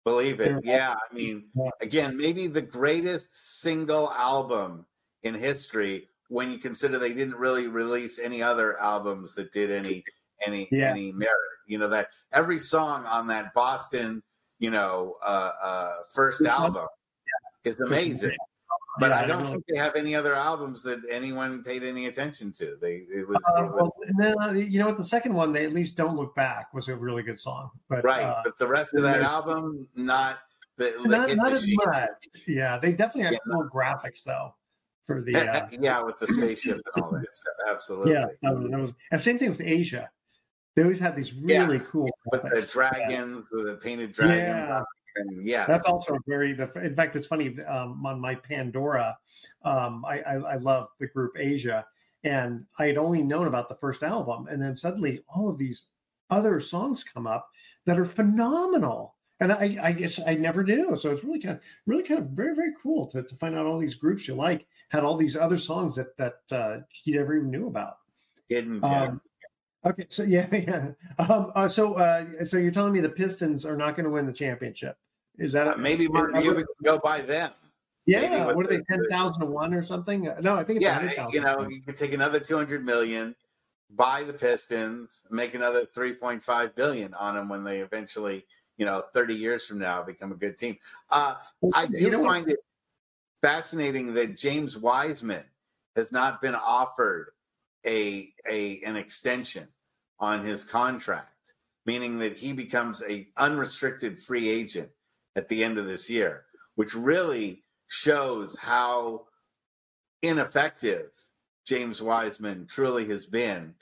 [0.04, 0.56] believe it.
[0.64, 1.48] Yeah, I mean,
[1.82, 4.86] again, maybe the greatest single album
[5.22, 10.04] in history when you consider they didn't really release any other albums that did any
[10.46, 10.90] any Yeah.
[10.90, 11.34] any merit.
[11.66, 14.22] You know that every song on that Boston,
[14.58, 16.86] you know, uh, uh, first album
[17.64, 18.36] is amazing.
[18.98, 22.06] But Yeah, I don't really- think they have any other albums that anyone paid any
[22.06, 22.76] attention to.
[22.80, 24.96] They it was, Uh, it was well, no, you know what?
[24.98, 27.70] The second one, they at least don't look back, was a really good song.
[27.88, 28.22] But right.
[28.22, 30.38] uh, but the rest of that album, not
[30.76, 32.08] the, the not, not as much.
[32.46, 33.38] Yeah, they definitely have Yeah.
[33.52, 34.54] cool graphics though
[35.06, 35.34] for the.
[35.36, 37.54] Uh, yeah, with the spaceship and all that stuff.
[37.68, 38.12] Absolutely.
[38.12, 40.10] yeah, was, and same thing with Asia.
[40.76, 42.72] They always had these really Yes, cool with the graphics.
[42.72, 44.66] dragons, the painted dragons.
[44.66, 44.82] Yeah.
[45.16, 46.52] And yes, That's also a very.
[46.52, 47.56] The, in fact, it's funny.
[47.64, 49.18] Um, on my Pandora,
[49.62, 51.86] um, I, I, I love the group Asia,
[52.24, 55.84] and I had only known about the first album, and then suddenly all of these
[56.30, 57.48] other songs come up
[57.86, 60.96] that are phenomenal, and I, I guess I never knew.
[60.96, 63.66] So it's really kind of, really kind of very, very cool to, to find out
[63.66, 67.36] all these groups you like had all these other songs that that uh, you never
[67.36, 67.98] even knew about.
[68.48, 69.20] hidden Um.
[69.88, 70.90] Okay, so yeah, yeah.
[71.18, 74.26] Um, uh, so uh, so you're telling me the Pistons are not going to win
[74.26, 74.96] the championship?
[75.38, 77.52] Is that Uh, maybe Mark is- Cuban can go by them.
[78.06, 80.28] yeah, Maybe what are they, ten thousand to one or something?
[80.28, 81.34] Uh, No, I think it's Yeah, hundred thousand.
[81.34, 83.34] you know, you could take another two hundred million,
[83.90, 88.46] buy the Pistons, make another three point five billion on them when they eventually,
[88.76, 90.76] you know, thirty years from now become a good team.
[91.10, 91.34] Uh,
[91.74, 92.28] I do You know what?
[92.28, 92.58] find it
[93.42, 95.44] fascinating that James Wiseman
[95.94, 97.30] has not been offered
[97.86, 99.68] a a an extension
[100.20, 101.54] on his contract,
[101.86, 104.90] meaning that he becomes a unrestricted free agent
[105.36, 109.26] at the end of this year, which really shows how
[110.22, 111.10] ineffective
[111.66, 113.74] James Wiseman truly has been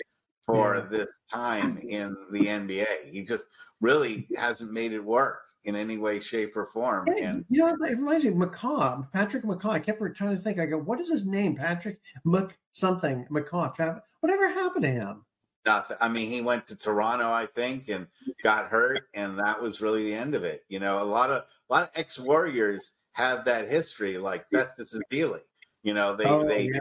[0.46, 0.80] for Yeah.
[0.82, 2.86] this time in the NBA.
[3.10, 3.48] He just
[3.80, 7.06] really hasn't made it work in any way, shape, or form.
[7.08, 9.70] Yeah, And you know, it reminds me of McCaw, Patrick McCaw.
[9.70, 10.60] I kept trying to think.
[10.60, 11.56] I go, what is his name?
[11.56, 14.00] Patrick Mc something McCaw.
[14.20, 15.25] Whatever happened to him?
[15.66, 15.96] Nothing.
[16.00, 18.06] I mean, he went to Toronto, I think, and
[18.42, 20.64] got hurt, and that was really the end of it.
[20.68, 24.96] You know, a lot of a lot of ex Warriors have that history, like Festus
[25.10, 25.40] Ezeli.
[25.82, 26.74] You know, they Oh, they yeah.
[26.74, 26.80] have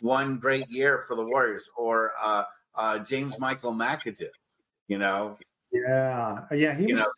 [0.00, 4.28] one great year for the Warriors, or uh, uh, James Michael McAdoo.
[4.88, 5.38] You know,
[5.70, 6.74] Yeah, yeah.
[6.76, 7.12] He you was know,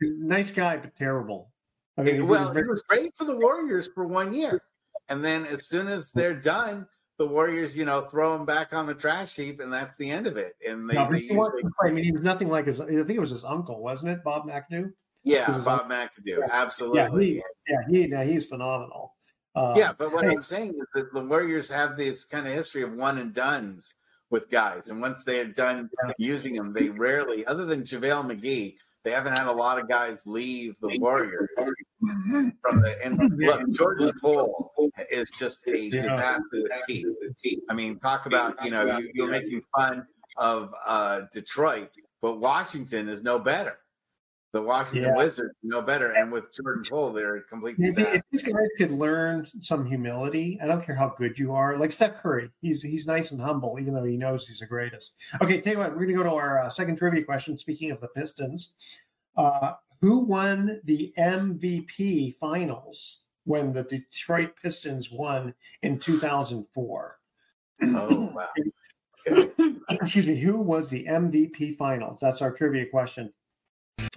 [0.00, 1.50] nice guy, but terrible.
[1.98, 4.60] I mean, he was well, it was great for the Warriors for one year,
[5.08, 8.86] and then as soon as they're done, the Warriors, you know, throw him back on
[8.86, 10.54] the trash heap, and that's the end of it.
[10.66, 12.80] And they, No, they he usually, I mean, he was nothing like his.
[12.80, 14.92] I think it was his uncle, wasn't it, Bob McAdoo?
[15.24, 15.90] yeah, Bob.
[15.90, 17.26] McAdoo, Yeah, absolutely.
[17.26, 19.14] he, yeah, he, yeah, he's phenomenal.
[19.54, 22.52] Uh, yeah, but what hey, I'm saying is that the Warriors have this kind of
[22.52, 23.94] history of one and duns
[24.28, 28.74] with guys, and once they're done using them, they rarely, other than JaVale McGee,
[29.04, 31.48] they haven't had a lot of guys leave the Warriors
[32.60, 32.96] from the.
[33.04, 34.72] And look, Jordan Poole
[35.10, 36.40] is just a disaster
[36.88, 37.14] team.
[37.68, 41.90] I mean, talk about you know you, you're making fun of uh, Detroit,
[42.22, 43.78] but Washington is no better.
[44.52, 45.16] The Washington Yeah.
[45.16, 48.14] Wizards no better, and with Jordan Poole, they're a complete If, disaster.
[48.16, 51.76] if these guys could learn some humility, I don't care how good you are.
[51.76, 55.12] Like Steph Curry, he's he's nice and humble, even though he knows he's the greatest.
[55.42, 57.58] Okay, tell you what, we're going to go to our uh, second trivia question.
[57.58, 58.72] Speaking of the Pistons,
[59.36, 67.18] uh, who won the MVP Finals when the Detroit Pistons won in 2004?
[67.82, 68.48] Oh wow!
[69.90, 70.40] Excuse me.
[70.40, 72.18] Who was the MVP Finals?
[72.20, 73.32] That's our trivia question.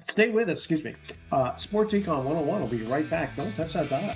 [0.07, 0.59] Stay with us.
[0.59, 0.95] Excuse me.
[1.31, 3.35] Uh, Sports Econ 101 will be right back.
[3.35, 4.15] Don't touch that dial.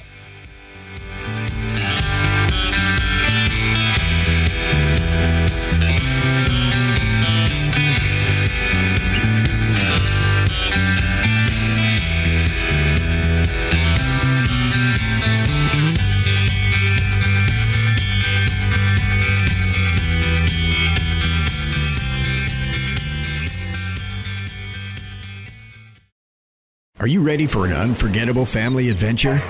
[27.03, 29.41] Are you ready for an unforgettable family adventure?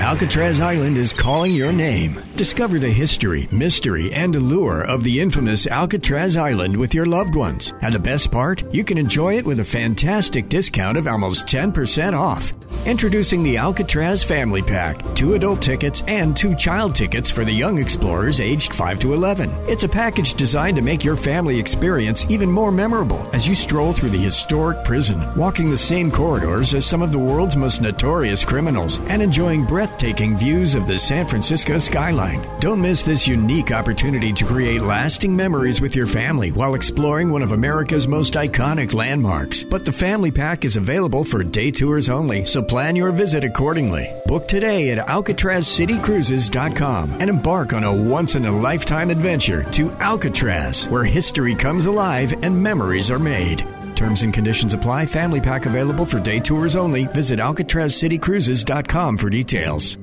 [0.00, 2.22] Alcatraz Island is calling your name.
[2.36, 7.74] Discover the history, mystery, and allure of the infamous Alcatraz Island with your loved ones.
[7.82, 12.16] And the best part, you can enjoy it with a fantastic discount of almost 10%
[12.16, 12.52] off.
[12.86, 17.78] Introducing the Alcatraz Family Pack two adult tickets and two child tickets for the young
[17.78, 19.50] explorers aged 5 to 11.
[19.68, 23.92] It's a package designed to make your family experience even more memorable as you stroll
[23.92, 28.44] through the historic prison, walking the same corridors as some of the world's most notorious
[28.44, 32.46] criminals, and enjoying breathtaking views of the San Francisco skyline.
[32.60, 37.42] Don't miss this unique opportunity to create lasting memories with your family while exploring one
[37.42, 39.64] of America's most iconic landmarks.
[39.64, 44.12] But the Family Pack is available for day tours only, so plan your visit accordingly.
[44.26, 50.86] Book today at AlcatrazCityCruises.com and embark on a once in a lifetime adventure to Alcatraz,
[50.88, 53.64] where history comes alive and memories are made.
[53.98, 55.06] Terms and conditions apply.
[55.06, 57.06] Family Pack available for day tours only.
[57.06, 59.98] Visit AlcatrazCityCruises.com for details.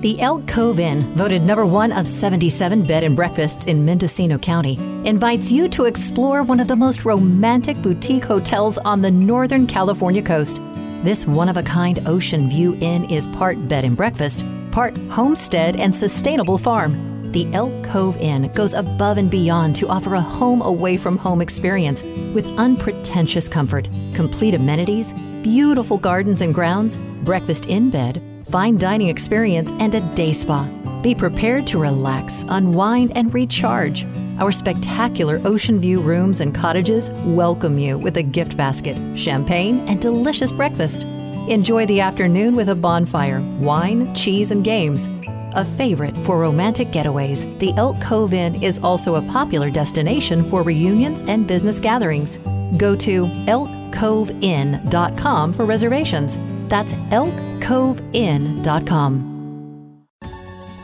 [0.00, 4.76] The Elk Cove Inn, voted number one of 77 bed and breakfasts in Mendocino County,
[5.06, 10.22] invites you to explore one of the most romantic boutique hotels on the Northern California
[10.22, 10.60] coast.
[11.02, 15.74] This one of a kind ocean view inn is part bed and breakfast, part homestead
[15.76, 17.17] and sustainable farm.
[17.32, 21.42] The Elk Cove Inn goes above and beyond to offer a home away from home
[21.42, 25.12] experience with unpretentious comfort, complete amenities,
[25.42, 30.66] beautiful gardens and grounds, breakfast in bed, fine dining experience, and a day spa.
[31.02, 34.06] Be prepared to relax, unwind, and recharge.
[34.38, 40.00] Our spectacular ocean view rooms and cottages welcome you with a gift basket, champagne, and
[40.00, 41.04] delicious breakfast.
[41.48, 45.08] Enjoy the afternoon with a bonfire, wine, cheese, and games.
[45.52, 50.62] A favorite for romantic getaways, the Elk Cove Inn is also a popular destination for
[50.62, 52.36] reunions and business gatherings.
[52.76, 56.38] Go to elkcoveinn.com for reservations.
[56.68, 59.34] That's elkcoveinn.com.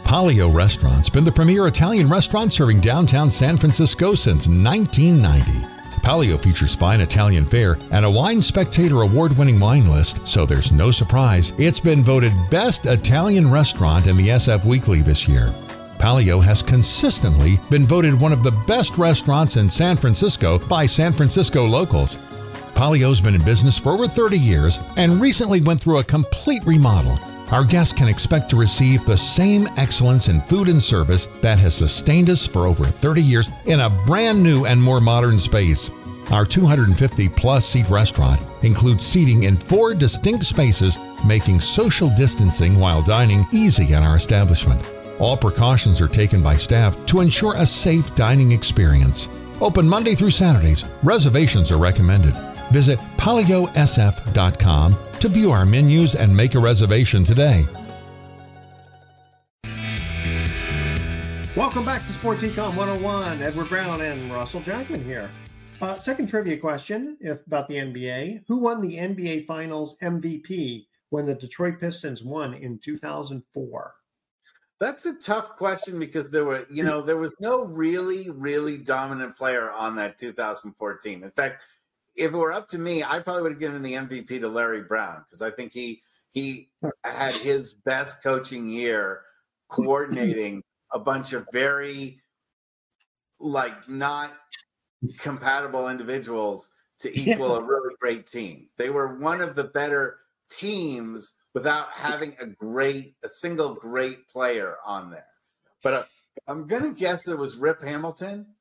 [0.05, 5.74] Palio Restaurant's been the premier Italian restaurant serving downtown San Francisco since 1990.
[6.05, 10.71] Palio features fine Italian fare and a Wine Spectator award winning wine list, so there's
[10.71, 15.47] no surprise it's been voted Best Italian Restaurant in the SF Weekly this year.
[15.99, 21.11] Palio has consistently been voted one of the best restaurants in San Francisco by San
[21.11, 22.19] Francisco locals.
[22.75, 27.19] Palio's been in business for over 30 years and recently went through a complete remodel.
[27.51, 31.75] Our guests can expect to receive the same excellence in food and service that has
[31.75, 35.91] sustained us for over 30 years in a brand new and more modern space.
[36.31, 43.03] Our 250 plus seat restaurant includes seating in four distinct spaces, making social distancing while
[43.03, 44.81] dining easy in our establishment.
[45.21, 49.29] All precautions are taken by staff to ensure a safe dining experience.
[49.61, 50.85] Open Monday through Saturdays.
[51.03, 52.35] Reservations are recommended.
[52.73, 57.65] Visit paliosf.com to view our menus and make a reservation today.
[61.57, 63.41] Welcome back to Sports Econ 101.
[63.41, 65.31] Edward Brown and Russell Jackman here.
[65.81, 68.45] Uh, second trivia question if about the NBA.
[68.49, 73.95] Who won the NBA Finals MVP when the Detroit Pistons won in 2004?
[74.79, 79.39] That's a tough question because there were, you know, there was no really, really dominant
[79.39, 81.23] player on that 2014.
[81.23, 81.63] In fact,
[82.17, 84.83] if it were up to me, I probably would have given the MVP to Larry
[84.83, 86.03] Brown because I think he
[86.33, 86.71] he
[87.05, 89.23] had his best coaching year
[89.69, 90.63] coordinating
[90.93, 92.21] a bunch of very
[93.41, 94.33] like not
[95.19, 97.59] compatible individuals to equal yeah.
[97.59, 98.69] a really great team.
[98.79, 100.19] They were one of the better
[100.51, 105.27] teams without having a great, a single great player on there.
[105.83, 106.05] But uh,
[106.49, 108.54] I'm going to guess it was Rip Hamilton.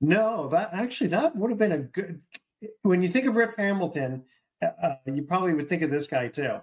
[0.00, 2.20] No, that actually that would have been a good.
[2.82, 4.24] When you think of Rip Hamilton,
[4.62, 6.60] uh, uh you probably would think of this guy too.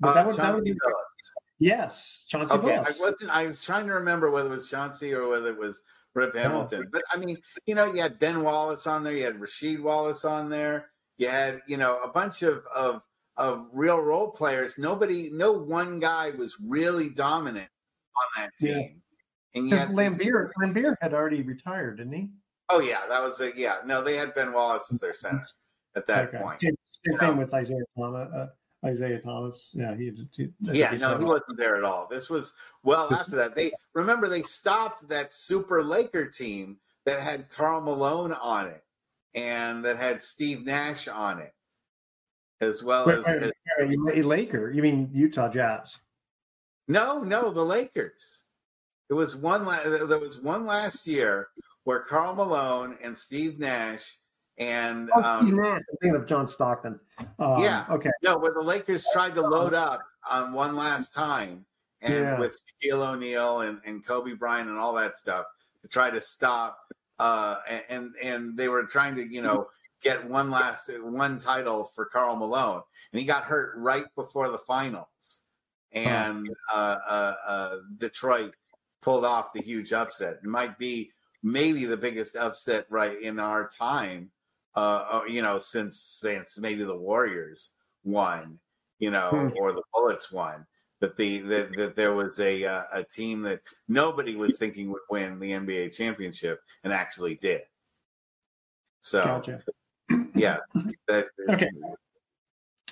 [0.00, 1.42] But that, uh, would, that would be Billups.
[1.58, 2.86] Yes, Chauncey okay, Billups.
[2.86, 3.30] I wasn't.
[3.30, 5.82] I was trying to remember whether it was Chauncey or whether it was
[6.14, 6.88] Rip Hamilton.
[6.92, 10.24] But I mean, you know, you had Ben Wallace on there, you had Rasheed Wallace
[10.24, 13.02] on there, you had you know a bunch of of
[13.38, 14.78] of real role players.
[14.78, 17.70] Nobody, no one guy was really dominant
[18.16, 19.00] on that team.
[19.54, 19.60] Yeah.
[19.60, 22.28] And yet, Laimbeer, Laimbeer had already retired, didn't he?
[22.70, 23.56] Oh yeah, that was it.
[23.56, 23.78] yeah.
[23.84, 25.46] No, they had Ben Wallace as their center
[25.96, 26.38] at that okay.
[26.38, 26.60] point.
[26.60, 28.32] Same, same thing with Isaiah Thomas.
[28.32, 28.48] Uh,
[28.86, 29.70] Isiah Thomas.
[29.74, 30.12] Yeah, he.
[30.36, 32.06] he yeah, no, he wasn't there at all.
[32.08, 32.52] This was
[32.82, 33.54] well after that.
[33.54, 38.84] They remember they stopped that Super Laker team that had Karl Malone on it
[39.34, 41.54] and that had Steve Nash on it
[42.60, 44.70] as well wait, as, wait, as Laker.
[44.70, 45.98] You mean Utah Jazz?
[46.86, 48.44] No, no, the Lakers.
[49.10, 49.64] It was one.
[49.64, 51.48] There was one last year
[51.88, 54.18] where Karl Malone and Steve Nash
[54.58, 55.78] and oh, um, Nash.
[55.78, 57.00] I'm thinking of John Stockton.
[57.38, 57.86] Um, yeah.
[57.88, 58.10] Okay.
[58.22, 61.64] No, where the Lakers tried to load up on one last time,
[62.02, 62.38] and yeah.
[62.38, 65.46] with Shaquille O'Neal and, and Kobe Bryant and all that stuff
[65.80, 66.78] to try to stop.
[67.18, 67.56] Uh,
[67.88, 69.68] and and they were trying to you know
[70.02, 72.82] get one last one title for Karl Malone,
[73.14, 75.40] and he got hurt right before the finals,
[75.92, 78.52] and uh, uh, uh, Detroit
[79.00, 80.34] pulled off the huge upset.
[80.44, 81.12] It might be
[81.42, 84.30] maybe the biggest upset right in our time,
[84.76, 87.70] uh, uh you know, since since maybe the Warriors
[88.04, 88.58] won,
[88.98, 89.48] you know, hmm.
[89.58, 90.66] or the Bullets won.
[91.00, 95.02] That the that, that there was a uh, a team that nobody was thinking would
[95.08, 97.62] win the NBA championship and actually did.
[99.00, 99.62] So gotcha
[100.34, 100.58] yeah.
[101.06, 101.70] That, okay.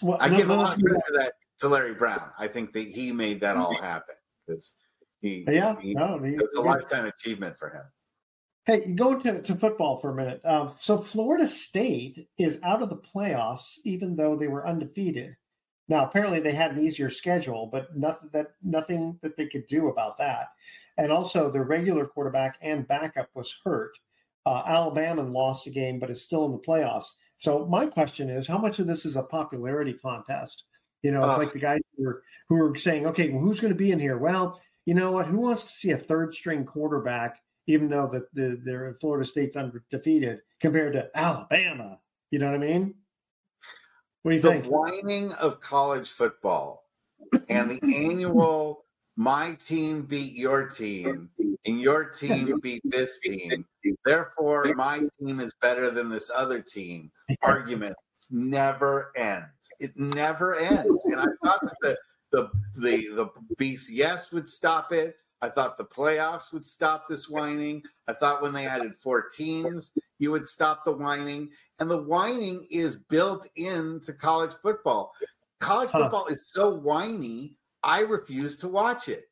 [0.03, 2.31] Well, I give a lot of credit to that to Larry Brown.
[2.39, 4.15] I think that he made that all happen
[4.47, 4.75] because
[5.21, 7.83] he, yeah, he, no, it's a lifetime achievement for him.
[8.67, 10.41] Hey, go to, to football for a minute.
[10.45, 15.37] Um, so Florida State is out of the playoffs, even though they were undefeated.
[15.89, 19.87] Now, apparently, they had an easier schedule, but nothing that nothing that they could do
[19.89, 20.49] about that.
[20.99, 23.93] And also, their regular quarterback and backup was hurt.
[24.45, 27.11] Uh, Alabama lost a game, but is still in the playoffs.
[27.37, 30.65] So my question is, how much of this is a popularity contest?
[31.03, 33.61] You know, it's uh, like the guys who are who are saying, okay, well, who's
[33.61, 34.19] going to be in here?
[34.19, 35.27] Well, you know what?
[35.27, 39.57] Who wants to see a third string quarterback, even though that the, the Florida State's
[39.57, 41.99] undefeated compared to Alabama?
[42.31, 42.95] You know what I mean?
[44.23, 44.65] What do you the think?
[44.65, 46.85] The whining of college football
[47.49, 48.85] and the annual
[49.17, 51.31] "my team beat your team"
[51.65, 53.65] and your team beat this team.
[54.05, 57.11] Therefore, my team is better than this other team.
[57.43, 57.97] Argument
[58.31, 59.73] never ends.
[59.79, 61.05] It never ends.
[61.05, 61.97] And I thought that the
[62.33, 65.17] the the the BCS would stop it.
[65.43, 67.83] I thought the playoffs would stop this whining.
[68.09, 71.51] I thought when they added four teams, you would stop the whining.
[71.79, 75.13] And the whining is built into college football.
[75.61, 79.25] College football is so whiny, I refuse to watch it.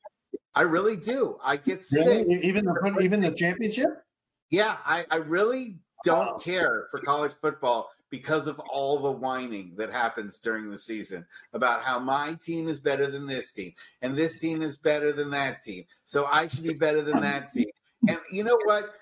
[0.55, 1.38] I really do.
[1.42, 2.26] I get sick.
[2.28, 3.88] Even the even the championship.
[4.50, 6.38] Yeah, I, I really don't oh.
[6.38, 11.82] care for college football because of all the whining that happens during the season about
[11.82, 15.61] how my team is better than this team and this team is better than that
[15.62, 15.84] team.
[16.05, 17.66] So I should be better than that team.
[18.07, 18.94] And you know what?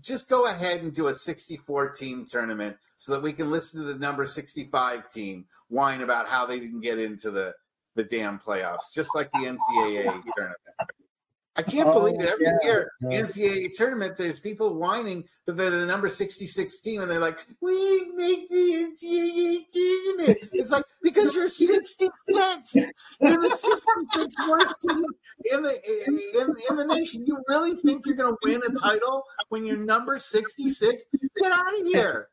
[0.00, 3.92] Just go ahead and do a 64 team tournament so that we can listen to
[3.92, 7.54] the number 65 team whine about how they didn't get into the
[7.96, 10.60] the damn playoffs, just like the NCAA tournament.
[11.60, 12.28] I can't believe oh, it.
[12.28, 12.68] Every Oh, yeah.
[12.68, 13.20] year, Yeah.
[13.20, 18.10] NCAA tournament, there's people whining that they're the number 66 team, and they're like, "We
[18.14, 25.04] make the NCAA tournament." It's like because you're 66, you're the 66 worst team
[25.52, 25.74] in the
[26.06, 27.26] in, in the nation.
[27.26, 31.04] You really think you're going to win a title when you're number 66?
[31.36, 32.28] Get out of here!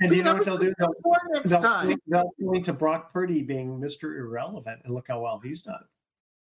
[0.00, 0.74] And you know what they'll do?
[0.78, 2.00] They'll, 64 next they'll, time.
[2.08, 4.16] they'll point to Brock Purdy being Mr.
[4.16, 5.84] Irrelevant, and look how well he's done.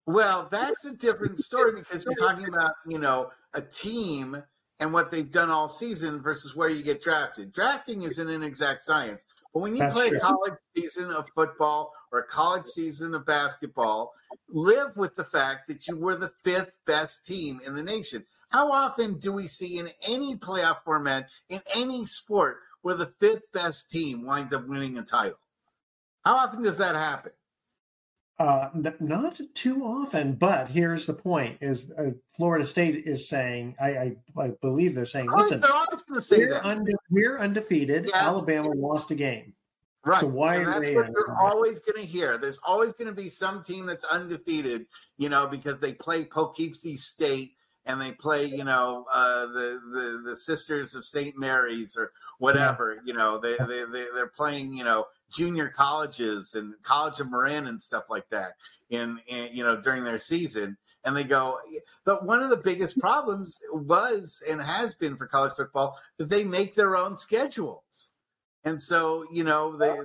[0.06, 4.42] Well, that's a different story because you're talking about, you know, a team
[4.78, 7.52] and what they've done all season versus where you get drafted.
[7.52, 9.24] Drafting isn't an exact science.
[9.52, 10.18] But when you That's play true.
[10.18, 14.12] a college season of football or a college season of basketball,
[14.50, 18.26] live with the fact that you were the fifth best team in the nation.
[18.50, 23.50] How often do we see in any playoff format, in any sport, where the fifth
[23.52, 25.38] best team winds up winning a title?
[26.24, 27.32] How often does that happen?
[28.38, 33.74] Uh, n- not too often, but here's the point: is uh, Florida State is saying,
[33.80, 36.66] I, I, I believe they're saying, listen, they're say we're, that.
[36.66, 38.04] unde- we're undefeated.
[38.06, 38.14] Yes.
[38.14, 39.54] Alabama lost a game.
[40.04, 40.20] Right.
[40.20, 42.38] So why and are that's they what you're always going to hear.
[42.38, 44.86] There's always going to be some team that's undefeated,
[45.18, 47.54] you know, because they play Poughkeepsie State
[47.86, 51.36] and they play, you know, uh, the, the the Sisters of St.
[51.36, 53.00] Mary's or whatever.
[53.04, 57.66] You know, they they they they're playing, you know, junior colleges and College of Marin
[57.66, 58.52] and stuff like that.
[58.88, 61.58] In, in you know during their season, and they go.
[62.04, 66.44] But one of the biggest problems was and has been for college football that they
[66.44, 68.10] make their own schedules.
[68.64, 69.96] And so, you know, they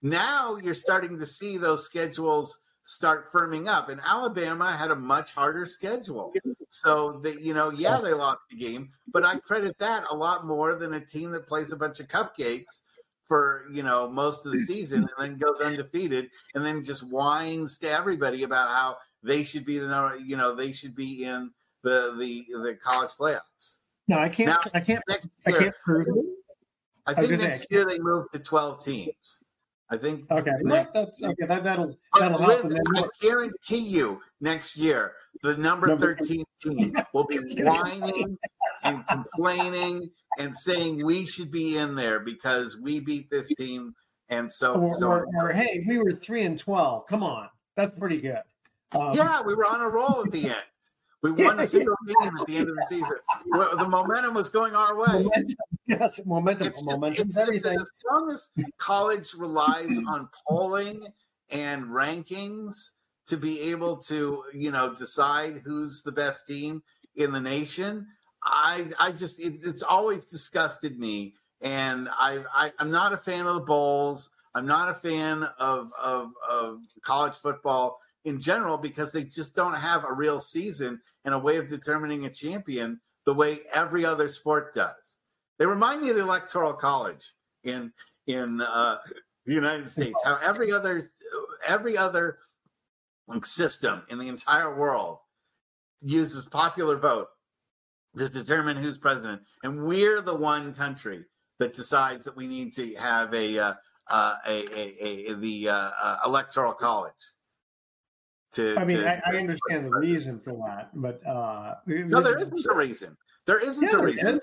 [0.00, 3.88] now you're starting to see those schedules start firming up.
[3.88, 6.32] And Alabama had a much harder schedule.
[6.68, 10.46] So that, you know, yeah, they lost the game, but I credit that a lot
[10.46, 12.82] more than a team that plays a bunch of cupcakes
[13.30, 17.78] for, you know, most of the season and then goes undefeated and then just whines
[17.78, 21.48] to everybody about how they should be the number, you know, they should be in
[21.84, 23.78] the the the college playoffs.
[24.08, 24.48] No, I can't.
[24.48, 25.00] Now, I can't.
[25.08, 26.14] next I can't prove it.
[27.06, 29.44] I I think gonna next say- year they move to 12 teams.
[29.92, 30.28] I think.
[30.30, 31.46] Okay, that, that's okay.
[31.46, 32.40] That, that'll that'll.
[32.44, 38.38] Liz, And I guarantee you next year, the number Number- 13 team will be whining
[38.82, 43.94] and complaining and saying we should be in there because we beat this team.
[44.28, 47.06] And so, or, so or, or, hey, we were three and twelve.
[47.08, 48.38] Come on, that's pretty good.
[48.92, 50.62] Um, yeah, we were on a roll at the end.
[51.22, 53.10] We won a single game at the end of the season.
[53.50, 55.24] The momentum was going our way.
[55.24, 55.56] Momentum,
[55.88, 57.74] yes, momentum, It's momentum, it's just everything.
[57.74, 61.08] as long as college relies on polling
[61.50, 62.92] and rankings
[63.30, 66.82] to be able to, you know, decide who's the best team
[67.16, 68.06] in the nation,
[68.44, 73.46] I, I just, it, it's always disgusted me, and I, I, I'm not a fan
[73.46, 74.30] of the bowls.
[74.54, 79.74] I'm not a fan of, of, of college football in general because they just don't
[79.74, 84.28] have a real season and a way of determining a champion the way every other
[84.28, 85.18] sport does.
[85.58, 87.92] They remind me of the electoral college in
[88.26, 88.98] in uh,
[89.46, 90.20] the United States.
[90.24, 91.02] How every other
[91.66, 92.38] every other
[93.42, 95.18] system in the entire world
[96.00, 97.28] uses popular vote
[98.16, 101.24] to determine who's president, and we're the one country
[101.58, 103.74] that decides that we need to have a uh,
[104.08, 107.12] uh, a, a, a, the uh, uh, electoral college.
[108.54, 112.36] To, I mean, to- I, I understand the reason for that, but uh, no, there
[112.38, 113.16] isn't a reason.
[113.46, 114.34] There isn't Yeah, a reason.
[114.34, 114.40] is,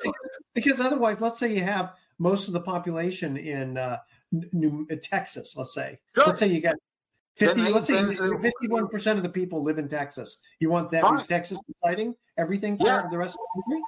[0.56, 3.98] because otherwise, let's say you have most of the population in uh,
[4.32, 5.56] New Texas.
[5.58, 6.76] Let's say, let's say you got
[7.40, 7.64] Then fifty.
[7.64, 10.40] they- let's say then- fifty-one percent of the people live in Texas.
[10.60, 11.20] You want that Fine.
[11.28, 13.08] Texas deciding everything for Yeah.
[13.10, 13.84] the rest of the country?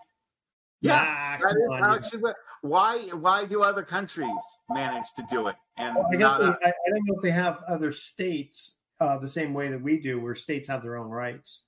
[0.81, 2.23] Yeah, Nah, is on, how should.
[2.61, 2.97] Why?
[3.13, 4.29] Why do other countries
[4.69, 6.45] manage to do it and I guess they?
[6.45, 9.99] I, I don't know if they have other states uh, the same way that we
[9.99, 11.65] do, where states have their own rights.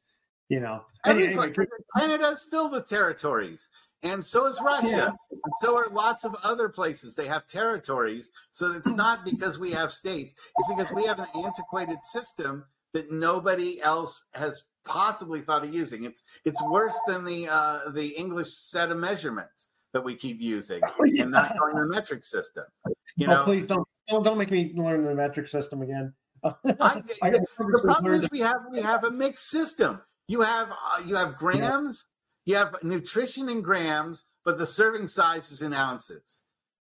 [0.49, 1.53] You know, Anyway,
[1.97, 3.69] Canada's filled with territories,
[4.03, 7.15] and so is Russia, and so are lots of other places.
[7.15, 11.27] They have territories, so it's not because we have states; it's because we have an
[11.35, 16.03] antiquated system that nobody else has possibly thought of using.
[16.03, 20.81] It's it's worse than the uh, the English set of measurements that we keep using
[20.99, 22.63] and not going the metric system.
[23.17, 26.13] You oh, know, please don't, don't don't make me learn the metric system again.
[26.43, 26.53] I,
[27.21, 30.01] I the problem is we have we have a mixed system.
[30.27, 32.07] You have uh, you have grams,
[32.45, 36.43] you have nutrition in grams, but the serving size is in ounces.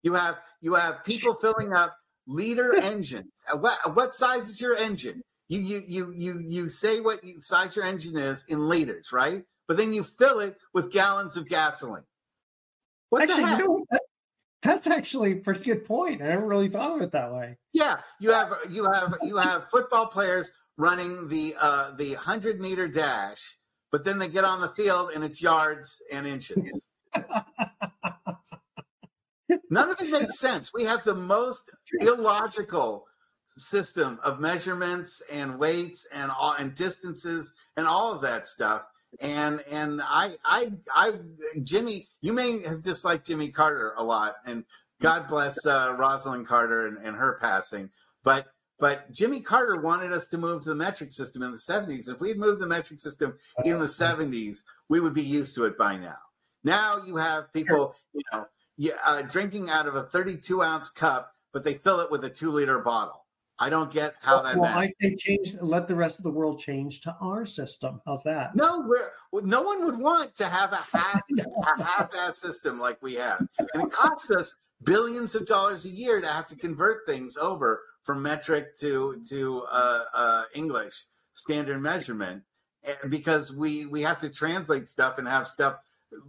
[0.04, 1.96] You have you have people filling up
[2.28, 3.32] liter engines.
[3.52, 5.22] Uh, What what size is your engine?
[5.50, 9.44] You you you you you say what size your engine is in liters, right?
[9.68, 12.04] But then you fill it with gallons of gasoline.
[13.10, 13.60] What actually, the heck?
[13.60, 13.86] you know.
[13.92, 14.02] That-
[14.62, 16.22] that's actually a pretty good point.
[16.22, 17.58] I never really thought of it that way.
[17.74, 22.88] Yeah, you have you have you have football players running the uh, the hundred meter
[22.88, 23.58] dash,
[23.94, 26.88] but then they get on the field and it's yards and inches.
[29.70, 30.72] None of it makes sense.
[30.74, 31.70] We have the most
[32.02, 33.06] illogical
[33.50, 38.82] system of measurements and weights and all and distances and all of that stuff.
[39.22, 41.14] And and I I I
[41.64, 44.66] Jimmy, you may have disliked Jimmy Carter a lot, and
[45.02, 47.92] God bless uh, Rosalynn Carter and, and her passing,
[48.24, 48.48] but
[48.80, 52.12] but Jimmy Carter wanted us to move to the metric system in the 70s.
[52.12, 55.66] If we had moved the metric system in the 70s, we would be used to
[55.66, 56.18] it by now.
[56.64, 58.46] Now you have people, you know,
[59.06, 62.52] uh, drinking out of a 32 ounce cup, but they fill it with a two
[62.52, 63.24] liter bottle.
[63.60, 64.58] I don't get how that.
[64.58, 65.56] Well, I say change.
[65.62, 68.02] Let the rest of the world change to our system.
[68.06, 68.56] How's that?
[68.56, 71.22] No, we're, no one would want to have a half
[71.78, 76.20] a half-ass system like we have, and it costs us billions of dollars a year
[76.20, 82.44] to have to convert things over from metric to to uh, uh, English standard measurement,
[83.10, 85.76] because we we have to translate stuff and have stuff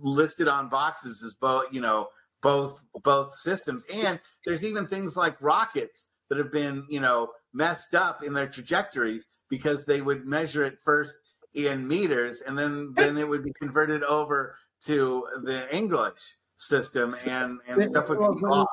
[0.01, 2.09] listed on boxes as both you know
[2.43, 7.95] both both systems, and there's even things like rockets that have been, you know, messed
[7.95, 11.19] up in their trajectories because they would measure it first
[11.55, 16.19] in meters and then then it would be converted over to the English
[16.57, 18.69] system and and stuff would be lost.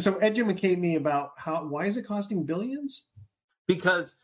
[0.00, 3.04] So educate me about how why is it costing billions?
[3.66, 4.18] Because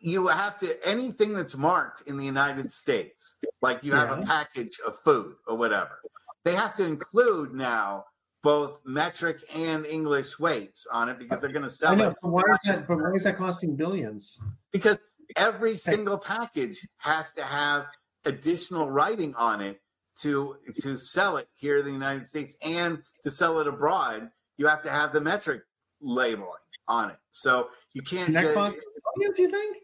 [0.00, 4.20] you have to anything that's marked in the United States, like you have yeah.
[4.20, 6.00] a package of food or whatever,
[6.44, 8.04] they have to include now
[8.42, 12.16] both metric and English weights on it because they're going to sell know, it.
[12.20, 14.40] But why, is that, but why is that costing billions?
[14.72, 15.00] Because
[15.36, 17.86] every single package has to have
[18.24, 19.80] additional writing on it
[20.14, 24.30] to to sell it here in the United States and to sell it abroad.
[24.62, 25.62] You have to have the metric
[26.00, 26.48] labeling
[26.86, 27.18] on it.
[27.30, 28.26] So you can't.
[28.26, 28.76] Can that get, cost
[29.16, 29.38] billions?
[29.38, 29.76] You think?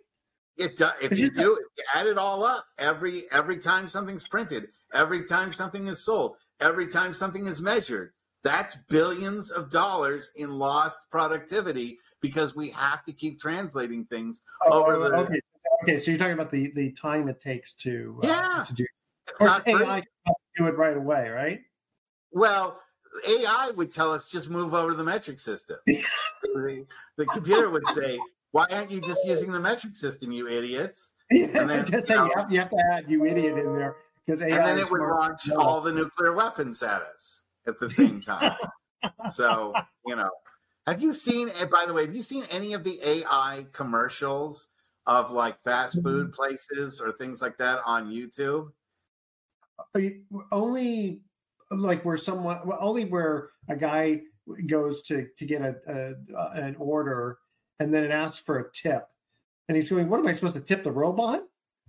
[0.56, 0.92] It does.
[1.02, 5.26] If you do it, you add it all up every every time something's printed, every
[5.26, 8.12] time something is sold, every time something is measured
[8.44, 14.84] that's billions of dollars in lost productivity because we have to keep translating things oh,
[14.84, 15.14] over the.
[15.16, 15.40] Okay.
[15.82, 18.86] okay, so you're talking about the the time it takes to uh, yeah to do.
[19.28, 20.02] It's not AI
[20.56, 21.60] do it right away, right?
[22.32, 22.80] Well,
[23.26, 25.76] AI would tell us just move over to the metric system.
[25.86, 26.86] the,
[27.16, 28.18] the computer would say,
[28.52, 32.32] "Why aren't you just using the metric system, you idiots?" And then, you, know, you,
[32.36, 34.56] have, you, have, to add "you idiot" in there because AI.
[34.56, 38.56] And then it would launch all the nuclear weapons at us at the same time.
[39.30, 39.74] so,
[40.06, 40.30] you know,
[40.86, 44.68] have you seen, eh, by the way, have you seen any of the AI commercials
[45.06, 46.32] of like fast food mm-hmm.
[46.32, 48.72] places or things like that on YouTube?
[50.50, 51.20] Only
[51.70, 54.22] like where someone, well, only where a guy
[54.66, 57.38] goes to to get a, a, an order
[57.80, 59.06] and then it asks for a tip,
[59.68, 61.44] and he's going, "What am I supposed to tip the robot?"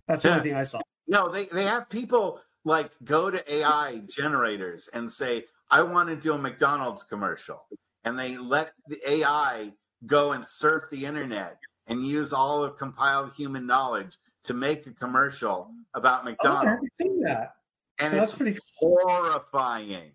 [0.07, 0.35] That's the yeah.
[0.35, 0.81] only thing I saw.
[1.07, 6.15] No, they they have people like go to AI generators and say, I want to
[6.15, 7.67] do a McDonald's commercial.
[8.03, 9.73] And they let the AI
[10.05, 11.57] go and surf the internet
[11.87, 16.65] and use all of compiled human knowledge to make a commercial about McDonald's.
[16.65, 17.53] Oh, I haven't seen that.
[17.99, 20.11] And it's pretty horrifying.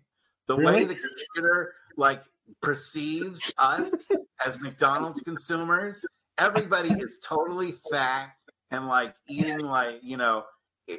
[0.47, 0.73] The really?
[0.73, 2.21] way the computer like
[2.61, 3.91] perceives us
[4.45, 6.05] as McDonald's consumers,
[6.37, 8.29] everybody is totally fat
[8.71, 10.45] and like eating like, you know,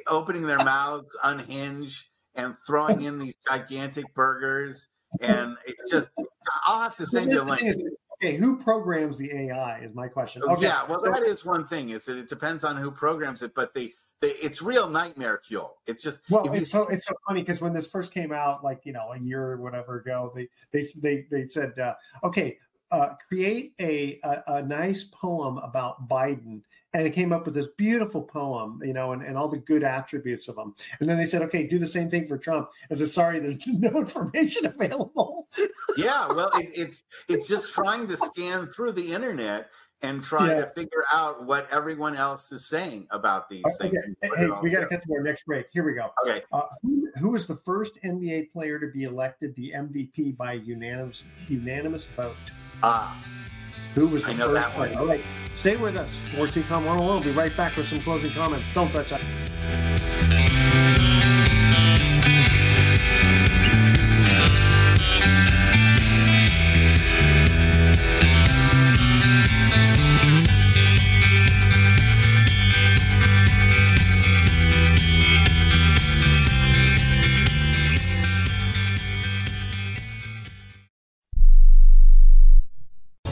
[0.07, 4.89] opening their mouths unhinged and throwing in these gigantic burgers.
[5.21, 6.11] And it just,
[6.65, 7.75] I'll have to send you a link.
[8.21, 10.41] Okay, who programs the AI is my question.
[10.43, 10.63] Oh, okay.
[10.63, 11.89] Yeah, well, that is one thing.
[11.89, 15.77] Is that it depends on who programs it, but the it's real nightmare fuel.
[15.85, 18.81] It's just well, it's so it's so funny because when this first came out, like
[18.83, 22.57] you know, a year or whatever ago, they they they they said, uh, okay,
[22.91, 26.61] uh, create a, a, a nice poem about Biden
[26.93, 29.83] and it came up with this beautiful poem, you know, and, and all the good
[29.83, 30.73] attributes of him.
[30.99, 32.69] And then they said, okay, do the same thing for Trump.
[32.89, 35.47] I said, sorry, there's no information available.
[35.97, 39.69] yeah, well, it, it's it's just trying to scan through the internet
[40.01, 40.55] and try yeah.
[40.55, 43.89] to figure out what everyone else is saying about these okay.
[43.89, 44.05] things.
[44.21, 45.67] Hey, we got to get to our next break.
[45.71, 46.11] Here we go.
[46.25, 46.43] Okay.
[46.51, 51.23] Uh, who, who was the first NBA player to be elected the MVP by unanimous
[51.47, 52.35] unanimous vote?
[52.83, 53.19] Ah.
[53.95, 54.95] Who was the I know first that one.
[54.95, 55.23] All right.
[55.55, 56.23] Stay with us.
[56.31, 57.07] Sports Econ 101.
[57.07, 58.69] We'll be right back with some closing comments.
[58.75, 60.46] Don't touch that.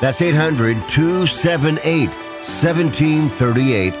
[0.00, 3.94] That's 800 278 1738.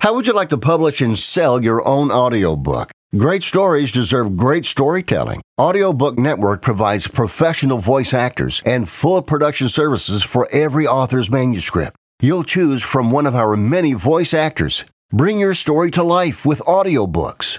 [0.00, 2.90] How would you like to publish and sell your own audiobook?
[3.16, 5.42] Great stories deserve great storytelling.
[5.60, 11.96] Audiobook Network provides professional voice actors and full production services for every author's manuscript.
[12.22, 14.84] You'll choose from one of our many voice actors.
[15.12, 17.58] Bring your story to life with audiobooks.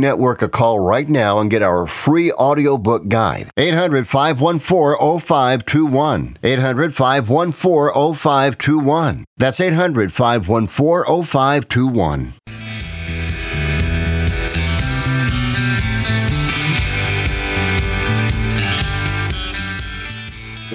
[0.00, 3.50] Network a call right now and get our free audiobook guide.
[3.56, 6.38] 800 514 0521.
[6.42, 9.24] 800 514 0521.
[9.36, 12.34] That's 800 514 0521.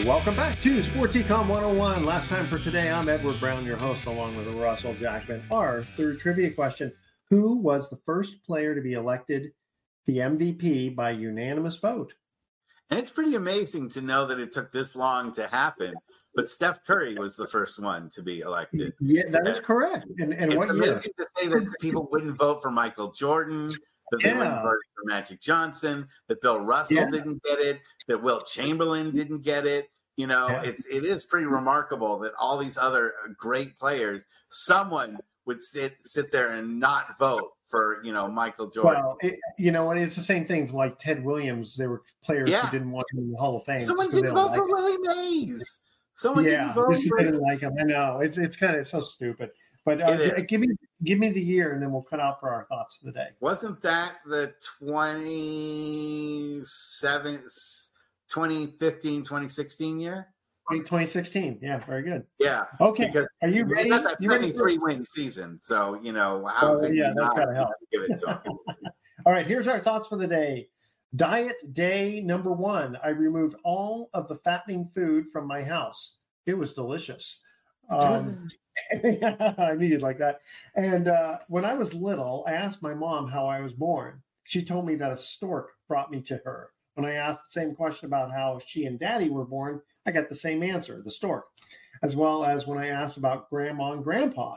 [0.05, 2.03] Welcome back to Sports Econ 101.
[2.03, 5.41] Last time for today, I'm Edward Brown, your host, along with Russell Jackman.
[5.49, 6.93] Our third trivia question
[7.29, 9.51] Who was the first player to be elected
[10.05, 12.13] the MVP by unanimous vote?
[12.91, 15.95] And it's pretty amazing to know that it took this long to happen.
[16.35, 18.93] But Steph Curry was the first one to be elected.
[18.99, 20.05] Yeah, that is correct.
[20.19, 21.01] And, and it's what amazing year?
[21.17, 25.41] to say that people wouldn't vote for Michael Jordan, that they wouldn't vote for Magic
[25.41, 27.09] Johnson, that Bill Russell Yeah.
[27.09, 29.89] didn't get it, that Wilt Chamberlain didn't get it.
[30.17, 30.61] You know, Yeah.
[30.63, 36.31] it's it is pretty remarkable that all these other great players, someone would sit sit
[36.31, 39.03] there and not vote for you know Michael Jordan.
[39.03, 41.75] Well, it, you know and It's the same thing for like Ted Williams.
[41.75, 42.65] There were players Yeah.
[42.65, 43.79] who didn't want him in the Hall of Fame.
[43.79, 44.69] Someone didn't vote for him.
[44.69, 45.81] Willie Mays.
[46.13, 47.73] Someone yeah, didn't vote for didn't like him.
[47.79, 49.51] I know it's it's kind of it's so stupid.
[49.85, 50.67] But uh, give me
[51.03, 53.27] give me the year, and then we'll cut out for our thoughts of the day.
[53.39, 57.43] Wasn't that the 27,
[58.27, 60.29] 2015, 2016 year?
[60.71, 61.59] 2016.
[61.61, 62.25] Yeah, very good.
[62.39, 62.65] Yeah.
[62.81, 63.07] Okay.
[63.07, 63.89] Because Are you ready?
[63.89, 65.59] got that You ready for- 23 win season.
[65.61, 67.69] So, you know, how Oh, could yeah, you that's not gotta help.
[67.91, 68.57] give it to him?
[69.25, 70.69] All right, here's our thoughts for the day.
[71.15, 72.97] Diet day number one.
[73.03, 76.17] I removed all of the fattening food from my house.
[76.45, 77.39] It was delicious.
[77.89, 78.49] Um,
[78.91, 80.41] I knew you'd like that.
[80.75, 84.21] And uh, when I was little, I asked my mom how I was born.
[84.43, 86.71] She told me that a stork brought me to her.
[86.95, 90.29] When I asked the same question about how she and daddy were born, I got
[90.29, 91.45] the same answer, the stork,
[92.03, 94.55] as well as when I asked about grandma and grandpa.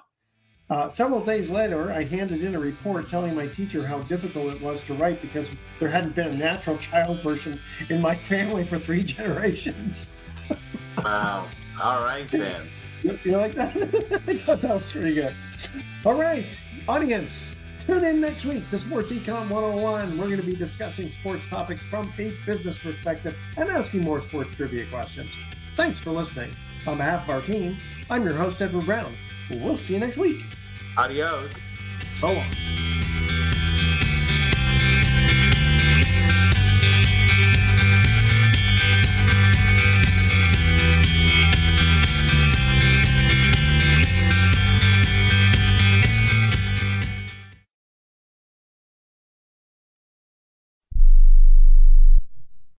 [0.70, 4.60] Uh, several days later, I handed in a report telling my teacher how difficult it
[4.60, 5.48] was to write because
[5.80, 10.08] there hadn't been a natural child person in my family for three generations.
[11.02, 11.48] Wow.
[11.80, 12.68] All right, then.
[13.02, 13.76] You, you like that?
[14.26, 15.34] I thought that was pretty good.
[16.04, 16.60] All right.
[16.86, 17.50] Audience,
[17.88, 20.18] Tune in next week to Sports Econ 101.
[20.18, 24.54] We're going to be discussing sports topics from a business perspective and asking more sports
[24.54, 25.38] trivia questions.
[25.74, 26.50] Thanks for listening.
[26.86, 27.78] On behalf of our team,
[28.10, 29.14] I'm your host, Edward Brown.
[29.50, 30.44] We'll see you next week.
[30.98, 31.66] Adios.
[32.12, 32.44] So long.